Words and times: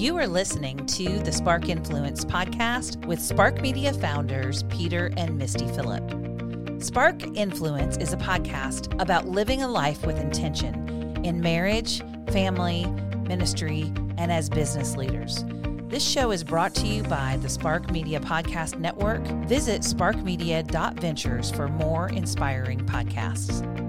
You 0.00 0.16
are 0.16 0.26
listening 0.26 0.86
to 0.86 1.18
the 1.18 1.30
Spark 1.30 1.68
Influence 1.68 2.24
podcast 2.24 3.04
with 3.04 3.20
Spark 3.20 3.60
Media 3.60 3.92
founders 3.92 4.62
Peter 4.70 5.12
and 5.18 5.36
Misty 5.36 5.68
Phillip. 5.68 6.82
Spark 6.82 7.22
Influence 7.36 7.98
is 7.98 8.14
a 8.14 8.16
podcast 8.16 8.98
about 8.98 9.28
living 9.28 9.60
a 9.60 9.68
life 9.68 10.06
with 10.06 10.18
intention 10.18 11.20
in 11.22 11.42
marriage, 11.42 12.00
family, 12.30 12.86
ministry, 13.28 13.92
and 14.16 14.32
as 14.32 14.48
business 14.48 14.96
leaders. 14.96 15.44
This 15.88 16.02
show 16.02 16.30
is 16.30 16.44
brought 16.44 16.74
to 16.76 16.86
you 16.86 17.02
by 17.02 17.36
the 17.42 17.50
Spark 17.50 17.90
Media 17.90 18.20
Podcast 18.20 18.78
Network. 18.78 19.20
Visit 19.46 19.82
sparkmedia.ventures 19.82 21.50
for 21.50 21.68
more 21.68 22.08
inspiring 22.08 22.80
podcasts. 22.86 23.79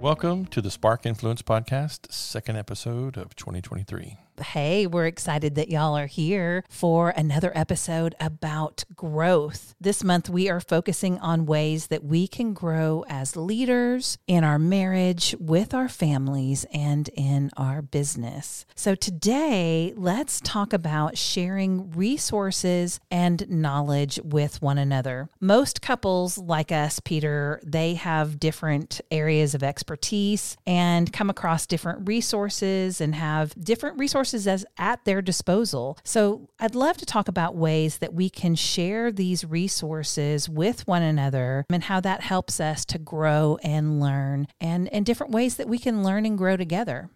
Welcome 0.00 0.46
to 0.46 0.62
the 0.62 0.70
Spark 0.70 1.04
Influence 1.04 1.42
Podcast, 1.42 2.10
second 2.10 2.56
episode 2.56 3.18
of 3.18 3.36
2023. 3.36 4.16
Hey, 4.42 4.86
we're 4.86 5.06
excited 5.06 5.54
that 5.56 5.68
y'all 5.68 5.96
are 5.96 6.06
here 6.06 6.64
for 6.68 7.10
another 7.10 7.52
episode 7.54 8.14
about 8.18 8.84
growth. 8.94 9.74
This 9.80 10.02
month, 10.02 10.30
we 10.30 10.48
are 10.48 10.60
focusing 10.60 11.18
on 11.18 11.46
ways 11.46 11.88
that 11.88 12.04
we 12.04 12.26
can 12.26 12.54
grow 12.54 13.04
as 13.08 13.36
leaders 13.36 14.18
in 14.26 14.42
our 14.42 14.58
marriage, 14.58 15.34
with 15.38 15.74
our 15.74 15.88
families, 15.88 16.64
and 16.72 17.08
in 17.10 17.50
our 17.56 17.82
business. 17.82 18.64
So, 18.74 18.94
today, 18.94 19.92
let's 19.96 20.40
talk 20.40 20.72
about 20.72 21.18
sharing 21.18 21.90
resources 21.90 22.98
and 23.10 23.48
knowledge 23.48 24.18
with 24.24 24.62
one 24.62 24.78
another. 24.78 25.28
Most 25.40 25.82
couples 25.82 26.38
like 26.38 26.72
us, 26.72 26.98
Peter, 27.00 27.60
they 27.62 27.94
have 27.94 28.40
different 28.40 29.00
areas 29.10 29.54
of 29.54 29.62
expertise 29.62 30.56
and 30.66 31.12
come 31.12 31.28
across 31.28 31.66
different 31.66 32.08
resources 32.08 33.00
and 33.00 33.14
have 33.14 33.54
different 33.62 33.98
resources 33.98 34.29
resources 34.32 34.46
as 34.46 34.64
at 34.78 35.04
their 35.04 35.22
disposal. 35.22 35.98
So 36.04 36.48
I'd 36.58 36.74
love 36.74 36.96
to 36.98 37.06
talk 37.06 37.28
about 37.28 37.56
ways 37.56 37.98
that 37.98 38.14
we 38.14 38.30
can 38.30 38.54
share 38.54 39.12
these 39.12 39.44
resources 39.44 40.48
with 40.48 40.86
one 40.86 41.02
another 41.02 41.64
and 41.70 41.84
how 41.84 42.00
that 42.00 42.22
helps 42.22 42.60
us 42.60 42.84
to 42.86 42.98
grow 42.98 43.58
and 43.62 44.00
learn 44.00 44.46
and, 44.60 44.88
and 44.92 45.04
different 45.04 45.32
ways 45.32 45.56
that 45.56 45.68
we 45.68 45.78
can 45.78 46.02
learn 46.02 46.26
and 46.26 46.38
grow 46.38 46.56
together. 46.56 47.10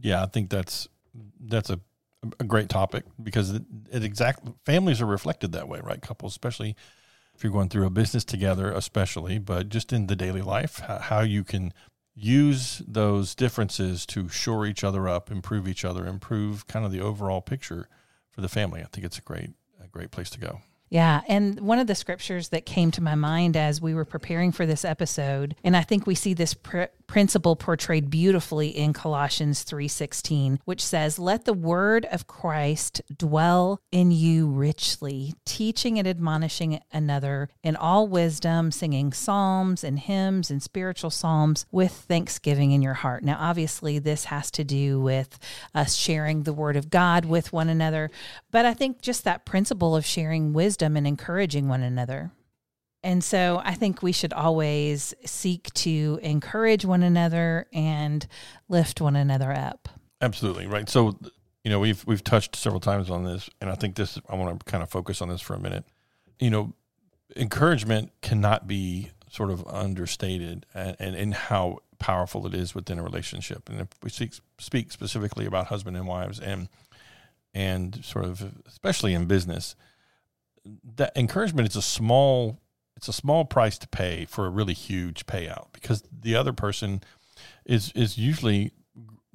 Yeah, 0.00 0.22
I 0.22 0.26
think 0.26 0.50
that's 0.50 0.88
that's 1.40 1.70
a 1.70 1.80
a 2.40 2.44
great 2.44 2.70
topic 2.70 3.04
because 3.22 3.50
it, 3.50 3.62
it 3.92 4.02
exact 4.02 4.40
families 4.64 5.02
are 5.02 5.06
reflected 5.06 5.52
that 5.52 5.68
way, 5.68 5.78
right? 5.82 6.00
Couples, 6.00 6.32
especially 6.32 6.74
if 7.34 7.44
you're 7.44 7.52
going 7.52 7.68
through 7.68 7.86
a 7.86 7.90
business 7.90 8.24
together, 8.24 8.72
especially, 8.72 9.38
but 9.38 9.68
just 9.68 9.92
in 9.92 10.06
the 10.06 10.16
daily 10.16 10.40
life, 10.40 10.78
how 10.78 11.20
you 11.20 11.44
can 11.44 11.74
use 12.14 12.82
those 12.86 13.34
differences 13.34 14.06
to 14.06 14.28
shore 14.28 14.66
each 14.66 14.84
other 14.84 15.08
up, 15.08 15.30
improve 15.30 15.66
each 15.66 15.84
other, 15.84 16.06
improve 16.06 16.66
kind 16.66 16.84
of 16.84 16.92
the 16.92 17.00
overall 17.00 17.40
picture 17.40 17.88
for 18.30 18.40
the 18.40 18.48
family. 18.48 18.80
I 18.80 18.86
think 18.86 19.04
it's 19.04 19.18
a 19.18 19.22
great 19.22 19.50
a 19.82 19.88
great 19.88 20.10
place 20.10 20.30
to 20.30 20.40
go. 20.40 20.60
Yeah. 20.94 21.22
And 21.26 21.58
one 21.58 21.80
of 21.80 21.88
the 21.88 21.96
scriptures 21.96 22.50
that 22.50 22.66
came 22.66 22.92
to 22.92 23.02
my 23.02 23.16
mind 23.16 23.56
as 23.56 23.80
we 23.80 23.94
were 23.94 24.04
preparing 24.04 24.52
for 24.52 24.64
this 24.64 24.84
episode, 24.84 25.56
and 25.64 25.76
I 25.76 25.82
think 25.82 26.06
we 26.06 26.14
see 26.14 26.34
this 26.34 26.54
pr- 26.54 26.84
principle 27.08 27.56
portrayed 27.56 28.10
beautifully 28.10 28.68
in 28.68 28.92
Colossians 28.92 29.64
3:16, 29.64 30.60
which 30.64 30.80
says, 30.80 31.18
"Let 31.18 31.46
the 31.46 31.52
word 31.52 32.06
of 32.12 32.28
Christ 32.28 33.02
dwell 33.18 33.80
in 33.90 34.12
you 34.12 34.46
richly, 34.46 35.34
teaching 35.44 35.98
and 35.98 36.06
admonishing 36.06 36.80
another 36.92 37.48
in 37.64 37.74
all 37.74 38.06
wisdom, 38.06 38.70
singing 38.70 39.12
psalms 39.12 39.82
and 39.82 39.98
hymns 39.98 40.48
and 40.48 40.62
spiritual 40.62 41.10
psalms 41.10 41.66
with 41.72 41.90
thanksgiving 41.90 42.70
in 42.70 42.82
your 42.82 42.94
heart." 42.94 43.24
Now, 43.24 43.36
obviously, 43.40 43.98
this 43.98 44.26
has 44.26 44.48
to 44.52 44.62
do 44.62 45.00
with 45.00 45.40
us 45.74 45.94
sharing 45.94 46.44
the 46.44 46.52
word 46.52 46.76
of 46.76 46.88
God 46.88 47.24
with 47.24 47.52
one 47.52 47.68
another, 47.68 48.12
but 48.52 48.64
I 48.64 48.74
think 48.74 49.02
just 49.02 49.24
that 49.24 49.44
principle 49.44 49.96
of 49.96 50.06
sharing 50.06 50.52
wisdom 50.52 50.83
wisdom 50.84 50.96
and 50.96 51.06
encouraging 51.06 51.68
one 51.68 51.82
another. 51.82 52.30
And 53.02 53.22
so 53.22 53.60
I 53.64 53.74
think 53.74 54.02
we 54.02 54.12
should 54.12 54.32
always 54.32 55.14
seek 55.24 55.72
to 55.74 56.18
encourage 56.22 56.84
one 56.84 57.02
another 57.02 57.66
and 57.72 58.26
lift 58.68 59.00
one 59.00 59.16
another 59.16 59.52
up. 59.52 59.88
Absolutely, 60.20 60.66
right. 60.66 60.88
So, 60.88 61.18
you 61.62 61.70
know, 61.70 61.80
we've 61.80 62.04
we've 62.06 62.24
touched 62.24 62.56
several 62.56 62.80
times 62.80 63.10
on 63.10 63.24
this 63.24 63.50
and 63.60 63.70
I 63.70 63.74
think 63.74 63.96
this 63.96 64.18
I 64.28 64.36
want 64.36 64.58
to 64.58 64.64
kind 64.70 64.82
of 64.82 64.90
focus 64.90 65.22
on 65.22 65.28
this 65.28 65.40
for 65.40 65.54
a 65.54 65.60
minute. 65.60 65.84
You 66.38 66.50
know, 66.50 66.74
encouragement 67.36 68.10
cannot 68.20 68.66
be 68.66 69.10
sort 69.30 69.50
of 69.50 69.66
understated 69.66 70.66
and, 70.74 70.96
and, 70.98 71.16
and 71.16 71.34
how 71.34 71.78
powerful 71.98 72.46
it 72.46 72.54
is 72.54 72.74
within 72.74 72.98
a 72.98 73.02
relationship. 73.02 73.68
And 73.68 73.80
if 73.80 73.88
we 74.02 74.10
speak, 74.10 74.32
speak 74.58 74.92
specifically 74.92 75.46
about 75.46 75.66
husband 75.66 75.96
and 75.96 76.06
wives 76.06 76.40
and 76.40 76.68
and 77.54 78.04
sort 78.04 78.24
of 78.24 78.52
especially 78.66 79.14
in 79.14 79.26
business, 79.26 79.76
that 80.96 81.12
encouragement 81.16 81.68
is 81.68 81.76
a 81.76 81.82
small 81.82 82.60
it's 82.96 83.08
a 83.08 83.12
small 83.12 83.44
price 83.44 83.76
to 83.78 83.88
pay 83.88 84.24
for 84.24 84.46
a 84.46 84.50
really 84.50 84.72
huge 84.72 85.26
payout 85.26 85.66
because 85.72 86.02
the 86.12 86.36
other 86.36 86.52
person 86.52 87.02
is 87.64 87.92
is 87.94 88.16
usually 88.18 88.72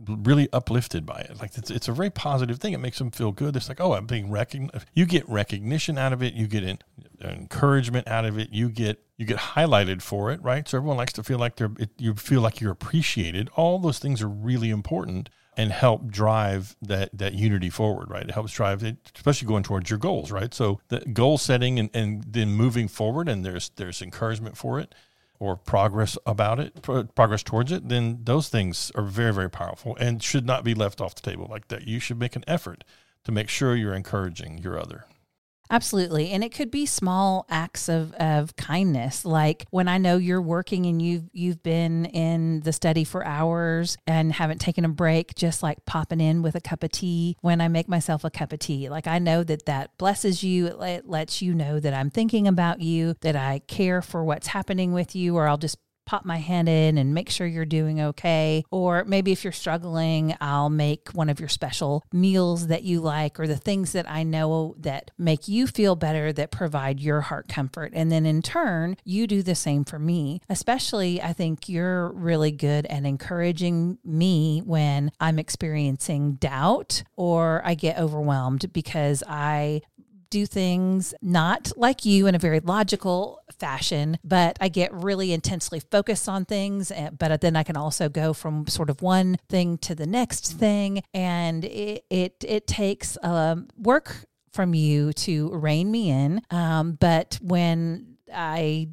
really 0.07 0.47
uplifted 0.53 1.05
by 1.05 1.19
it. 1.19 1.39
Like 1.39 1.57
it's, 1.57 1.69
it's 1.69 1.87
a 1.87 1.91
very 1.91 2.09
positive 2.09 2.57
thing. 2.59 2.73
It 2.73 2.79
makes 2.79 2.97
them 2.97 3.11
feel 3.11 3.31
good. 3.31 3.55
It's 3.55 3.67
like, 3.67 3.81
oh, 3.81 3.93
I'm 3.93 4.05
being 4.05 4.31
recognized. 4.31 4.85
You 4.93 5.05
get 5.05 5.27
recognition 5.27 5.97
out 5.97 6.13
of 6.13 6.23
it. 6.23 6.33
You 6.33 6.47
get 6.47 6.63
in, 6.63 6.79
encouragement 7.21 8.07
out 8.07 8.25
of 8.25 8.37
it. 8.37 8.49
You 8.51 8.69
get 8.69 9.03
you 9.17 9.25
get 9.25 9.37
highlighted 9.37 10.01
for 10.01 10.31
it, 10.31 10.41
right? 10.41 10.67
So 10.67 10.77
everyone 10.77 10.97
likes 10.97 11.13
to 11.13 11.23
feel 11.23 11.37
like 11.37 11.57
they're. 11.57 11.71
It, 11.77 11.89
you 11.97 12.13
feel 12.15 12.41
like 12.41 12.61
you're 12.61 12.71
appreciated. 12.71 13.49
All 13.55 13.79
those 13.79 13.99
things 13.99 14.21
are 14.21 14.29
really 14.29 14.69
important 14.69 15.29
and 15.59 15.73
help 15.73 16.07
drive 16.07 16.77
that 16.81 17.09
that 17.11 17.33
unity 17.33 17.69
forward, 17.69 18.09
right? 18.09 18.23
It 18.23 18.31
helps 18.31 18.53
drive 18.53 18.81
it, 18.81 18.95
especially 19.13 19.49
going 19.49 19.63
towards 19.63 19.89
your 19.89 19.99
goals, 19.99 20.31
right? 20.31 20.53
So 20.53 20.79
the 20.87 21.01
goal 21.01 21.37
setting 21.37 21.77
and, 21.77 21.89
and 21.93 22.23
then 22.23 22.53
moving 22.53 22.87
forward, 22.87 23.27
and 23.27 23.43
there's 23.43 23.67
there's 23.75 24.01
encouragement 24.01 24.55
for 24.55 24.79
it 24.79 24.95
or 25.37 25.57
progress 25.57 26.17
about 26.25 26.61
it, 26.61 26.81
progress 26.81 27.43
towards 27.43 27.73
it, 27.73 27.89
then 27.89 28.19
those 28.23 28.47
things 28.47 28.89
are 28.95 29.03
very 29.03 29.33
very 29.33 29.49
powerful 29.49 29.97
and 29.99 30.23
should 30.23 30.45
not 30.45 30.63
be 30.63 30.73
left 30.73 31.01
off 31.01 31.13
the 31.13 31.29
table 31.29 31.47
like 31.51 31.67
that. 31.67 31.85
You 31.85 31.99
should 31.99 32.19
make 32.19 32.37
an 32.37 32.45
effort 32.47 32.85
to 33.25 33.33
make 33.33 33.49
sure 33.49 33.75
you're 33.75 33.93
encouraging 33.93 34.59
your 34.59 34.79
other. 34.79 35.07
Absolutely. 35.71 36.31
And 36.31 36.43
it 36.43 36.51
could 36.51 36.71
be 36.71 36.87
small 36.87 37.45
acts 37.47 37.89
of, 37.89 38.13
of 38.13 38.55
kindness. 38.55 39.23
Like 39.23 39.67
when 39.69 39.87
I 39.87 39.99
know 39.99 40.17
you're 40.17 40.41
working 40.41 40.87
and 40.87 40.99
you've 40.99 41.29
you've 41.31 41.61
been 41.61 42.05
in 42.05 42.61
the 42.61 42.73
study 42.73 43.03
for 43.03 43.23
hours 43.23 43.95
and 44.07 44.33
haven't 44.33 44.59
taken 44.59 44.83
a 44.83 44.89
break, 44.89 45.35
just 45.35 45.61
like 45.61 45.85
popping 45.85 46.21
in 46.21 46.41
with 46.41 46.55
a 46.55 46.61
cup 46.61 46.83
of 46.83 46.91
tea 46.91 47.37
when 47.41 47.61
I 47.61 47.67
make 47.67 47.87
myself 47.87 48.23
a 48.23 48.31
cup 48.31 48.51
of 48.51 48.59
tea. 48.59 48.89
Like 48.89 49.05
I 49.05 49.19
know 49.19 49.43
that 49.43 49.67
that 49.67 49.95
blesses 49.99 50.43
you. 50.43 50.65
It, 50.65 50.77
it 50.81 51.07
lets 51.07 51.39
you 51.39 51.53
know 51.53 51.79
that 51.79 51.93
I'm 51.93 52.09
thinking 52.09 52.47
about 52.47 52.81
you, 52.81 53.13
that 53.21 53.35
I 53.35 53.59
care 53.67 54.01
for 54.01 54.23
what's 54.23 54.47
happening 54.47 54.91
with 54.91 55.15
you, 55.15 55.35
or 55.35 55.47
I'll 55.47 55.57
just 55.57 55.77
pop 56.09 56.25
my 56.25 56.37
hand 56.37 56.67
in 56.67 56.97
and 56.97 57.13
make 57.13 57.29
sure 57.29 57.45
you're 57.45 57.65
doing 57.65 58.01
okay. 58.01 58.63
Or 58.71 59.03
maybe 59.05 59.31
if 59.31 59.43
you're 59.43 59.53
struggling, 59.53 60.35
I'll 60.41 60.71
make 60.71 61.09
one 61.09 61.29
of 61.29 61.39
your 61.39 61.49
special 61.49 62.03
meals 62.11 62.65
that 62.65 62.81
you 62.81 62.99
like 62.99 63.39
or 63.39 63.45
the 63.45 63.55
things 63.55 63.91
that 63.91 64.09
I 64.09 64.23
know 64.23 64.73
that 64.79 65.11
make 65.19 65.47
you 65.47 65.67
feel 65.67 65.95
better 65.95 66.33
that 66.33 66.49
provide 66.49 66.99
your 66.99 67.21
heart 67.21 67.47
comfort. 67.47 67.91
And 67.93 68.11
then 68.11 68.25
in 68.25 68.41
turn, 68.41 68.97
you 69.03 69.27
do 69.27 69.43
the 69.43 69.53
same 69.53 69.85
for 69.85 69.99
me. 69.99 70.41
Especially, 70.49 71.21
I 71.21 71.31
think 71.31 71.69
you're 71.69 72.11
really 72.13 72.51
good 72.51 72.87
at 72.87 73.05
encouraging 73.05 73.99
me 74.03 74.63
when 74.65 75.11
I'm 75.19 75.37
experiencing 75.37 76.37
doubt 76.37 77.03
or 77.17 77.61
I 77.63 77.75
get 77.75 77.99
overwhelmed 77.99 78.73
because 78.73 79.21
I 79.27 79.81
do 80.29 80.45
things 80.45 81.13
not 81.21 81.71
like 81.75 82.05
you 82.05 82.27
in 82.27 82.35
a 82.35 82.39
very 82.39 82.59
logical 82.59 83.41
fashion, 83.57 84.17
but 84.23 84.57
I 84.61 84.69
get 84.69 84.93
really 84.93 85.33
intensely 85.33 85.79
focused 85.79 86.29
on 86.29 86.45
things. 86.45 86.91
Eh, 86.91 87.09
but 87.17 87.41
then 87.41 87.55
I 87.55 87.63
can 87.63 87.77
also 87.77 88.09
go 88.09 88.33
from 88.33 88.67
sort 88.67 88.89
of 88.89 89.01
one 89.01 89.37
thing 89.49 89.77
to 89.79 89.95
the 89.95 90.07
next 90.07 90.53
thing, 90.53 91.01
and 91.13 91.65
it 91.65 92.05
it, 92.09 92.43
it 92.47 92.67
takes 92.67 93.17
um, 93.23 93.67
work 93.77 94.25
from 94.51 94.73
you 94.73 95.13
to 95.13 95.49
rein 95.51 95.91
me 95.91 96.09
in. 96.09 96.41
Um, 96.49 96.93
but 96.99 97.39
when 97.41 98.17
I 98.33 98.89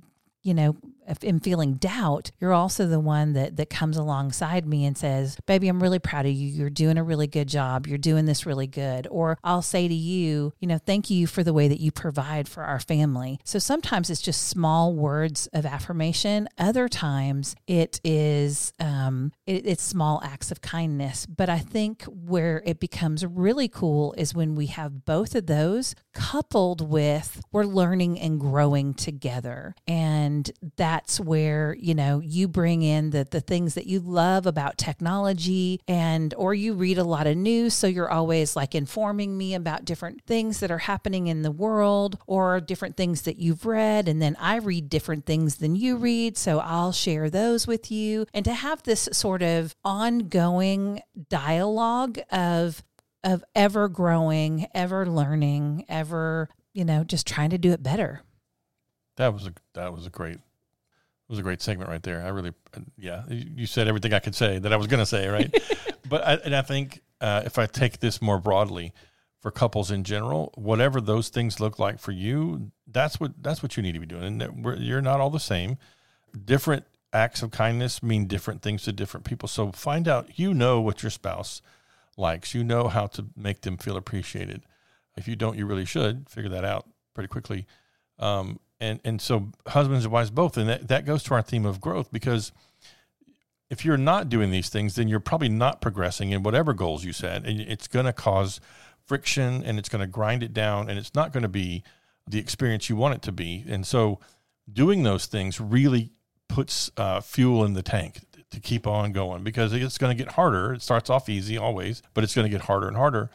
you 0.46 0.54
know, 0.54 0.76
I'm 1.26 1.40
feeling 1.40 1.74
doubt, 1.74 2.30
you're 2.40 2.52
also 2.52 2.86
the 2.86 3.00
one 3.00 3.32
that 3.34 3.56
that 3.56 3.70
comes 3.70 3.96
alongside 3.96 4.66
me 4.66 4.84
and 4.84 4.96
says, 4.96 5.36
"Baby, 5.46 5.68
I'm 5.68 5.82
really 5.82 5.98
proud 5.98 6.26
of 6.26 6.32
you. 6.32 6.48
You're 6.48 6.70
doing 6.70 6.98
a 6.98 7.04
really 7.04 7.26
good 7.26 7.48
job. 7.48 7.86
You're 7.86 7.98
doing 7.98 8.24
this 8.24 8.46
really 8.46 8.66
good." 8.66 9.06
Or 9.10 9.38
I'll 9.44 9.62
say 9.62 9.88
to 9.88 9.94
you, 9.94 10.52
you 10.60 10.68
know, 10.68 10.78
"Thank 10.78 11.10
you 11.10 11.26
for 11.26 11.42
the 11.42 11.52
way 11.52 11.68
that 11.68 11.80
you 11.80 11.92
provide 11.92 12.48
for 12.48 12.64
our 12.64 12.80
family." 12.80 13.38
So 13.44 13.58
sometimes 13.58 14.10
it's 14.10 14.20
just 14.20 14.48
small 14.48 14.94
words 14.94 15.48
of 15.52 15.66
affirmation. 15.66 16.48
Other 16.58 16.88
times 16.88 17.54
it 17.66 18.00
is 18.04 18.72
um, 18.80 19.32
it, 19.46 19.66
it's 19.66 19.82
small 19.82 20.20
acts 20.24 20.50
of 20.50 20.60
kindness. 20.60 21.26
But 21.26 21.48
I 21.48 21.58
think 21.58 22.04
where 22.04 22.62
it 22.64 22.80
becomes 22.80 23.24
really 23.24 23.68
cool 23.68 24.14
is 24.16 24.34
when 24.34 24.54
we 24.54 24.66
have 24.66 25.04
both 25.04 25.34
of 25.34 25.46
those 25.46 25.94
coupled 26.14 26.88
with 26.88 27.42
we're 27.52 27.64
learning 27.64 28.18
and 28.18 28.40
growing 28.40 28.94
together, 28.94 29.74
and 29.86 30.50
that 30.76 30.95
that's 30.96 31.20
where, 31.20 31.76
you 31.78 31.94
know, 31.94 32.20
you 32.20 32.48
bring 32.48 32.80
in 32.80 33.10
the 33.10 33.26
the 33.30 33.40
things 33.40 33.74
that 33.74 33.86
you 33.86 34.00
love 34.00 34.46
about 34.46 34.78
technology 34.78 35.78
and 35.86 36.32
or 36.38 36.54
you 36.54 36.72
read 36.72 36.96
a 36.96 37.04
lot 37.04 37.26
of 37.26 37.36
news 37.36 37.74
so 37.74 37.86
you're 37.86 38.10
always 38.10 38.56
like 38.56 38.74
informing 38.74 39.36
me 39.36 39.54
about 39.54 39.84
different 39.84 40.22
things 40.24 40.60
that 40.60 40.70
are 40.70 40.78
happening 40.78 41.26
in 41.26 41.42
the 41.42 41.50
world 41.50 42.18
or 42.26 42.60
different 42.60 42.96
things 42.96 43.22
that 43.22 43.36
you've 43.36 43.66
read 43.66 44.08
and 44.08 44.22
then 44.22 44.36
I 44.40 44.56
read 44.56 44.88
different 44.88 45.26
things 45.26 45.56
than 45.56 45.76
you 45.76 45.96
read, 45.96 46.38
so 46.38 46.60
I'll 46.60 46.92
share 46.92 47.28
those 47.28 47.66
with 47.66 47.90
you 47.90 48.24
and 48.32 48.44
to 48.46 48.54
have 48.54 48.82
this 48.84 49.06
sort 49.12 49.42
of 49.42 49.74
ongoing 49.84 51.02
dialogue 51.28 52.18
of 52.32 52.82
of 53.22 53.44
ever 53.54 53.88
growing, 53.88 54.66
ever 54.72 55.04
learning, 55.04 55.84
ever, 55.90 56.48
you 56.72 56.86
know, 56.86 57.04
just 57.04 57.26
trying 57.26 57.50
to 57.50 57.58
do 57.58 57.72
it 57.72 57.82
better. 57.82 58.22
That 59.16 59.34
was 59.34 59.46
a 59.46 59.52
that 59.74 59.92
was 59.92 60.06
a 60.06 60.10
great 60.10 60.38
it 61.28 61.32
was 61.32 61.40
a 61.40 61.42
great 61.42 61.60
segment 61.60 61.90
right 61.90 62.02
there. 62.02 62.22
I 62.22 62.28
really, 62.28 62.52
yeah, 62.96 63.24
you 63.28 63.66
said 63.66 63.88
everything 63.88 64.12
I 64.12 64.20
could 64.20 64.36
say 64.36 64.60
that 64.60 64.72
I 64.72 64.76
was 64.76 64.86
going 64.86 65.00
to 65.00 65.06
say, 65.06 65.26
right? 65.26 65.52
but 66.08 66.24
I, 66.24 66.34
and 66.44 66.54
I 66.54 66.62
think 66.62 67.02
uh, 67.20 67.42
if 67.44 67.58
I 67.58 67.66
take 67.66 67.98
this 67.98 68.22
more 68.22 68.38
broadly 68.38 68.92
for 69.40 69.50
couples 69.50 69.90
in 69.90 70.04
general, 70.04 70.52
whatever 70.54 71.00
those 71.00 71.28
things 71.28 71.58
look 71.58 71.80
like 71.80 71.98
for 71.98 72.12
you, 72.12 72.70
that's 72.86 73.18
what 73.18 73.42
that's 73.42 73.60
what 73.60 73.76
you 73.76 73.82
need 73.82 73.92
to 73.92 73.98
be 73.98 74.06
doing. 74.06 74.40
And 74.40 74.78
you're 74.78 75.02
not 75.02 75.20
all 75.20 75.30
the 75.30 75.40
same. 75.40 75.78
Different 76.44 76.84
acts 77.12 77.42
of 77.42 77.50
kindness 77.50 78.04
mean 78.04 78.26
different 78.26 78.62
things 78.62 78.84
to 78.84 78.92
different 78.92 79.26
people. 79.26 79.48
So 79.48 79.72
find 79.72 80.06
out. 80.06 80.38
You 80.38 80.54
know 80.54 80.80
what 80.80 81.02
your 81.02 81.10
spouse 81.10 81.60
likes. 82.16 82.54
You 82.54 82.62
know 82.62 82.86
how 82.86 83.06
to 83.08 83.26
make 83.36 83.62
them 83.62 83.78
feel 83.78 83.96
appreciated. 83.96 84.62
If 85.16 85.26
you 85.26 85.34
don't, 85.34 85.56
you 85.56 85.66
really 85.66 85.86
should 85.86 86.28
figure 86.28 86.50
that 86.50 86.64
out 86.64 86.86
pretty 87.14 87.28
quickly. 87.28 87.66
Um, 88.18 88.60
and 88.80 89.00
and 89.04 89.20
so 89.20 89.48
husbands 89.68 90.04
and 90.04 90.12
wives 90.12 90.30
both 90.30 90.56
and 90.56 90.68
that, 90.68 90.88
that 90.88 91.04
goes 91.04 91.22
to 91.22 91.34
our 91.34 91.42
theme 91.42 91.64
of 91.66 91.80
growth 91.80 92.10
because 92.12 92.52
if 93.68 93.84
you're 93.84 93.96
not 93.96 94.28
doing 94.28 94.50
these 94.50 94.68
things 94.68 94.94
then 94.94 95.08
you're 95.08 95.20
probably 95.20 95.48
not 95.48 95.80
progressing 95.80 96.30
in 96.30 96.42
whatever 96.42 96.72
goals 96.72 97.04
you 97.04 97.12
set 97.12 97.44
and 97.44 97.60
it's 97.60 97.88
going 97.88 98.06
to 98.06 98.12
cause 98.12 98.60
friction 99.06 99.62
and 99.64 99.78
it's 99.78 99.88
going 99.88 100.00
to 100.00 100.06
grind 100.06 100.42
it 100.42 100.52
down 100.52 100.90
and 100.90 100.98
it's 100.98 101.14
not 101.14 101.32
going 101.32 101.42
to 101.42 101.48
be 101.48 101.82
the 102.28 102.38
experience 102.38 102.90
you 102.90 102.96
want 102.96 103.14
it 103.14 103.22
to 103.22 103.32
be. 103.32 103.64
And 103.68 103.86
so 103.86 104.18
doing 104.70 105.04
those 105.04 105.26
things 105.26 105.60
really 105.60 106.10
puts 106.48 106.90
uh, 106.96 107.20
fuel 107.20 107.64
in 107.64 107.74
the 107.74 107.82
tank 107.82 108.20
to 108.50 108.60
keep 108.60 108.86
on 108.86 109.12
going 109.12 109.42
because 109.42 109.72
it's 109.72 109.98
going 109.98 110.16
to 110.16 110.22
get 110.22 110.32
harder. 110.34 110.74
It 110.74 110.82
starts 110.82 111.08
off 111.08 111.28
easy 111.28 111.56
always 111.56 112.02
but 112.14 112.24
it's 112.24 112.34
going 112.34 112.46
to 112.46 112.50
get 112.50 112.62
harder 112.62 112.88
and 112.88 112.96
harder 112.96 113.30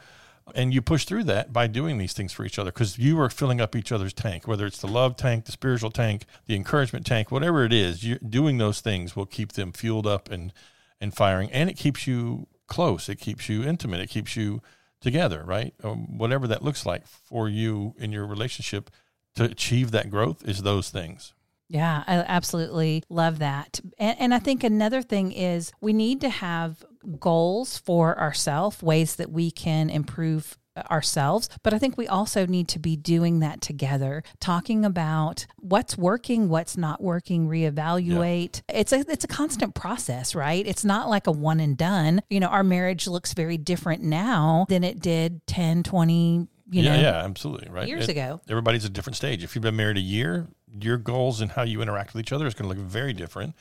and 0.54 0.72
you 0.74 0.82
push 0.82 1.04
through 1.04 1.24
that 1.24 1.52
by 1.52 1.66
doing 1.66 1.98
these 1.98 2.12
things 2.12 2.32
for 2.32 2.44
each 2.44 2.58
other 2.58 2.70
because 2.70 2.98
you 2.98 3.20
are 3.20 3.30
filling 3.30 3.60
up 3.60 3.76
each 3.76 3.92
other's 3.92 4.12
tank, 4.12 4.46
whether 4.46 4.66
it's 4.66 4.80
the 4.80 4.88
love 4.88 5.16
tank, 5.16 5.44
the 5.44 5.52
spiritual 5.52 5.90
tank, 5.90 6.24
the 6.46 6.54
encouragement 6.54 7.06
tank, 7.06 7.30
whatever 7.30 7.64
it 7.64 7.72
is. 7.72 8.04
You 8.04 8.18
doing 8.18 8.58
those 8.58 8.80
things 8.80 9.14
will 9.16 9.26
keep 9.26 9.52
them 9.52 9.72
fueled 9.72 10.06
up 10.06 10.30
and 10.30 10.52
and 11.00 11.14
firing, 11.14 11.50
and 11.52 11.68
it 11.68 11.76
keeps 11.76 12.06
you 12.06 12.46
close. 12.66 13.08
It 13.08 13.16
keeps 13.16 13.48
you 13.48 13.64
intimate. 13.64 14.00
It 14.00 14.10
keeps 14.10 14.36
you 14.36 14.62
together, 15.00 15.42
right? 15.44 15.74
Um, 15.82 16.16
whatever 16.16 16.46
that 16.48 16.62
looks 16.62 16.86
like 16.86 17.06
for 17.06 17.48
you 17.48 17.94
in 17.98 18.12
your 18.12 18.26
relationship 18.26 18.90
to 19.34 19.44
achieve 19.44 19.90
that 19.90 20.10
growth 20.10 20.46
is 20.46 20.62
those 20.62 20.90
things. 20.90 21.34
Yeah, 21.68 22.04
I 22.06 22.16
absolutely 22.16 23.02
love 23.08 23.38
that. 23.38 23.80
And, 23.98 24.16
and, 24.20 24.34
I 24.34 24.38
think 24.38 24.62
another 24.62 25.00
thing 25.00 25.32
is 25.32 25.72
we 25.80 25.94
need 25.94 26.20
to 26.20 26.28
have 26.28 26.84
goals 27.20 27.78
for 27.78 28.18
ourselves, 28.18 28.82
ways 28.82 29.16
that 29.16 29.30
we 29.30 29.50
can 29.50 29.90
improve 29.90 30.58
ourselves. 30.90 31.48
But 31.62 31.74
i 31.74 31.78
think 31.78 31.98
we 31.98 32.08
also 32.08 32.46
need 32.46 32.68
to 32.68 32.78
be 32.78 32.96
doing 32.96 33.40
that 33.40 33.60
together 33.60 34.22
talking 34.40 34.84
about 34.84 35.46
what's 35.58 35.98
working 35.98 36.48
what's 36.48 36.76
not 36.76 37.02
working 37.02 37.48
reevaluate. 37.48 38.62
Yeah. 38.68 38.80
it's 38.80 38.92
a 38.92 39.04
it's 39.08 39.24
a 39.24 39.28
constant 39.28 39.74
process 39.74 40.34
right? 40.34 40.66
It's 40.66 40.84
not 40.84 41.08
like 41.08 41.26
a 41.26 41.32
one 41.32 41.60
and 41.60 41.76
done. 41.76 42.22
You 42.30 42.40
know 42.40 42.46
our 42.46 42.64
marriage 42.64 43.06
looks 43.06 43.34
very 43.34 43.58
different 43.58 44.02
now 44.02 44.66
than 44.68 44.84
it 44.84 45.00
did 45.00 45.46
10 45.46 45.82
20 45.82 46.48
you 46.70 46.82
yeah, 46.82 46.96
know 46.96 47.02
yeah 47.02 47.24
absolutely 47.24 47.68
right? 47.70 47.86
years 47.86 48.04
it, 48.08 48.12
ago. 48.12 48.40
everybody's 48.48 48.84
a 48.84 48.90
different 48.90 49.16
stage. 49.16 49.44
If 49.44 49.54
you've 49.54 49.62
been 49.62 49.76
married 49.76 49.98
a 49.98 50.00
year 50.00 50.48
your 50.80 50.96
goals 50.96 51.40
and 51.40 51.50
how 51.50 51.62
you 51.62 51.82
interact 51.82 52.14
with 52.14 52.20
each 52.20 52.32
other 52.32 52.46
is 52.46 52.54
going 52.54 52.70
to 52.70 52.74
look 52.76 52.86
very 52.86 53.12
different. 53.12 53.54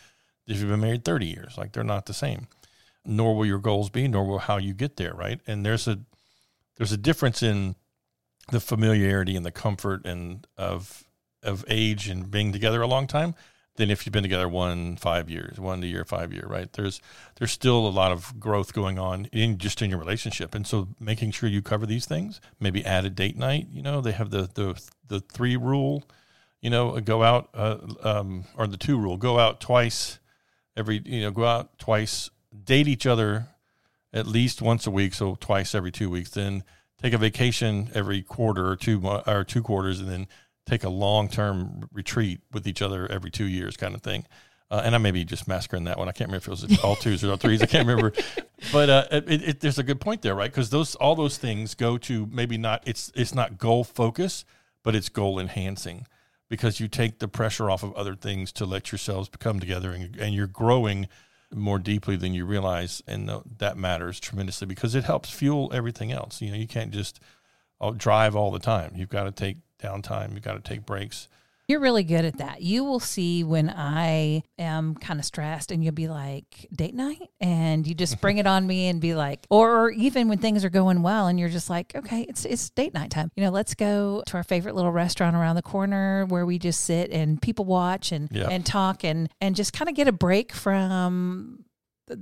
If 0.47 0.59
you've 0.59 0.69
been 0.69 0.81
married 0.81 1.05
30 1.05 1.27
years. 1.27 1.57
Like 1.57 1.71
they're 1.71 1.83
not 1.83 2.05
the 2.05 2.13
same. 2.13 2.47
Nor 3.05 3.35
will 3.35 3.45
your 3.45 3.59
goals 3.59 3.89
be, 3.89 4.07
nor 4.07 4.25
will 4.25 4.39
how 4.39 4.57
you 4.57 4.73
get 4.73 4.97
there, 4.97 5.13
right? 5.13 5.39
And 5.47 5.65
there's 5.65 5.87
a 5.87 5.99
there's 6.77 6.91
a 6.91 6.97
difference 6.97 7.41
in 7.41 7.75
the 8.51 8.59
familiarity 8.59 9.35
and 9.35 9.45
the 9.45 9.51
comfort 9.51 10.05
and 10.05 10.45
of 10.57 11.03
of 11.43 11.65
age 11.67 12.07
and 12.07 12.29
being 12.29 12.51
together 12.51 12.81
a 12.81 12.87
long 12.87 13.07
time 13.07 13.33
than 13.77 13.89
if 13.89 14.05
you've 14.05 14.13
been 14.13 14.21
together 14.21 14.47
one 14.47 14.97
five 14.97 15.29
years, 15.29 15.59
one 15.59 15.81
year, 15.81 16.05
five 16.05 16.31
year, 16.31 16.45
right? 16.47 16.71
There's 16.73 17.01
there's 17.37 17.51
still 17.51 17.87
a 17.87 17.89
lot 17.89 18.11
of 18.11 18.39
growth 18.39 18.73
going 18.73 18.99
on 18.99 19.25
in 19.31 19.57
just 19.57 19.81
in 19.81 19.89
your 19.89 19.99
relationship, 19.99 20.53
and 20.53 20.67
so 20.67 20.89
making 20.99 21.31
sure 21.31 21.49
you 21.49 21.61
cover 21.61 21.85
these 21.85 22.05
things. 22.05 22.39
Maybe 22.59 22.85
add 22.85 23.05
a 23.05 23.09
date 23.09 23.37
night. 23.37 23.67
You 23.71 23.81
know, 23.81 24.01
they 24.01 24.11
have 24.11 24.29
the 24.29 24.49
the 24.53 24.79
the 25.07 25.21
three 25.21 25.55
rule 25.55 26.03
you 26.61 26.69
know, 26.69 26.99
go 26.99 27.23
out, 27.23 27.49
uh, 27.53 27.77
um, 28.03 28.45
or 28.55 28.67
the 28.67 28.77
two 28.77 28.97
rule, 28.97 29.17
go 29.17 29.39
out 29.39 29.59
twice 29.59 30.19
every, 30.77 31.01
you 31.03 31.21
know, 31.21 31.31
go 31.31 31.43
out 31.43 31.77
twice, 31.79 32.29
date 32.63 32.87
each 32.87 33.05
other 33.05 33.47
at 34.13 34.27
least 34.27 34.61
once 34.61 34.85
a 34.85 34.91
week, 34.91 35.13
so 35.13 35.35
twice 35.39 35.73
every 35.73 35.91
two 35.91 36.09
weeks. 36.09 36.31
Then 36.31 36.63
take 37.01 37.13
a 37.13 37.17
vacation 37.17 37.89
every 37.93 38.21
quarter 38.21 38.67
or 38.67 38.75
two 38.75 39.01
or 39.05 39.43
two 39.43 39.63
quarters, 39.63 39.99
and 39.99 40.09
then 40.09 40.27
take 40.65 40.83
a 40.83 40.89
long 40.89 41.29
term 41.29 41.87
retreat 41.91 42.41
with 42.51 42.67
each 42.67 42.81
other 42.81 43.09
every 43.11 43.31
two 43.31 43.45
years, 43.45 43.77
kind 43.77 43.95
of 43.95 44.01
thing. 44.01 44.25
Uh, 44.69 44.81
and 44.85 44.95
I 44.95 44.99
may 44.99 45.11
be 45.11 45.25
just 45.25 45.49
massacring 45.49 45.83
that 45.83 45.97
one. 45.97 46.07
I 46.07 46.13
can't 46.13 46.29
remember 46.29 46.53
if 46.53 46.61
it 46.61 46.69
was 46.69 46.79
all 46.79 46.95
twos 46.95 47.25
or 47.25 47.31
all 47.31 47.37
threes. 47.37 47.61
I 47.61 47.65
can't 47.65 47.85
remember, 47.85 48.13
but 48.71 48.89
uh, 48.89 49.05
it, 49.11 49.29
it, 49.29 49.59
there's 49.59 49.79
a 49.79 49.83
good 49.83 49.99
point 49.99 50.21
there, 50.21 50.33
right? 50.33 50.49
Because 50.49 50.69
those 50.69 50.95
all 50.95 51.15
those 51.15 51.37
things 51.37 51.75
go 51.75 51.97
to 51.99 52.25
maybe 52.31 52.57
not 52.57 52.81
it's 52.85 53.11
it's 53.13 53.35
not 53.35 53.57
goal 53.57 53.83
focus, 53.83 54.45
but 54.83 54.95
it's 54.95 55.09
goal 55.09 55.39
enhancing 55.39 56.07
because 56.47 56.79
you 56.79 56.87
take 56.87 57.19
the 57.19 57.27
pressure 57.27 57.69
off 57.69 57.83
of 57.83 57.93
other 57.95 58.15
things 58.15 58.51
to 58.51 58.65
let 58.65 58.91
yourselves 58.91 59.29
come 59.39 59.59
together 59.59 59.91
and, 59.91 60.17
and 60.17 60.35
you're 60.35 60.47
growing 60.47 61.07
more 61.53 61.79
deeply 61.79 62.15
than 62.15 62.33
you 62.33 62.45
realize 62.45 63.01
and 63.07 63.29
that 63.57 63.77
matters 63.77 64.19
tremendously 64.19 64.67
because 64.67 64.95
it 64.95 65.03
helps 65.03 65.29
fuel 65.29 65.69
everything 65.73 66.11
else. 66.11 66.41
You 66.41 66.51
know 66.51 66.57
you 66.57 66.67
can't 66.67 66.91
just 66.91 67.19
uh, 67.79 67.91
drive 67.91 68.35
all 68.35 68.51
the 68.51 68.59
time. 68.59 68.93
You've 68.95 69.09
got 69.09 69.23
to 69.23 69.31
take 69.31 69.57
downtime. 69.81 70.33
You've 70.33 70.43
got 70.43 70.53
to 70.53 70.61
take 70.61 70.85
breaks 70.85 71.27
you're 71.71 71.79
really 71.79 72.03
good 72.03 72.25
at 72.25 72.37
that. 72.37 72.61
You 72.61 72.83
will 72.83 72.99
see 72.99 73.43
when 73.43 73.69
I 73.69 74.43
am 74.59 74.93
kind 74.95 75.19
of 75.19 75.25
stressed 75.25 75.71
and 75.71 75.81
you'll 75.83 75.93
be 75.93 76.09
like, 76.09 76.67
date 76.75 76.93
night? 76.93 77.29
And 77.39 77.87
you 77.87 77.95
just 77.95 78.19
bring 78.19 78.37
it 78.37 78.45
on 78.45 78.67
me 78.67 78.87
and 78.87 78.99
be 78.99 79.15
like, 79.15 79.47
or 79.49 79.89
even 79.91 80.27
when 80.27 80.37
things 80.37 80.65
are 80.65 80.69
going 80.69 81.01
well 81.01 81.27
and 81.27 81.39
you're 81.39 81.49
just 81.49 81.69
like, 81.69 81.95
okay, 81.95 82.25
it's, 82.27 82.43
it's 82.43 82.69
date 82.71 82.93
night 82.93 83.09
time. 83.09 83.31
You 83.35 83.45
know, 83.45 83.51
let's 83.51 83.73
go 83.73 84.21
to 84.27 84.37
our 84.37 84.43
favorite 84.43 84.75
little 84.75 84.91
restaurant 84.91 85.35
around 85.35 85.55
the 85.55 85.61
corner 85.61 86.25
where 86.25 86.45
we 86.45 86.59
just 86.59 86.81
sit 86.81 87.09
and 87.09 87.41
people 87.41 87.63
watch 87.63 88.11
and, 88.11 88.27
yeah. 88.31 88.49
and 88.49 88.65
talk 88.65 89.05
and, 89.05 89.29
and 89.39 89.55
just 89.55 89.71
kind 89.71 89.87
of 89.87 89.95
get 89.95 90.09
a 90.09 90.11
break 90.11 90.51
from 90.51 91.63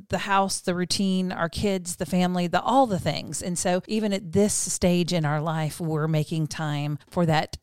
the 0.09 0.19
house, 0.19 0.59
the 0.61 0.75
routine, 0.75 1.31
our 1.31 1.49
kids, 1.49 1.95
the 1.95 2.05
family, 2.05 2.45
the 2.45 2.61
all 2.61 2.85
the 2.85 2.99
things. 2.99 3.41
And 3.41 3.57
so 3.57 3.81
even 3.87 4.13
at 4.13 4.31
this 4.31 4.53
stage 4.53 5.11
in 5.11 5.25
our 5.25 5.41
life, 5.41 5.79
we're 5.79 6.07
making 6.07 6.47
time 6.47 6.99
for 7.09 7.25
that 7.25 7.57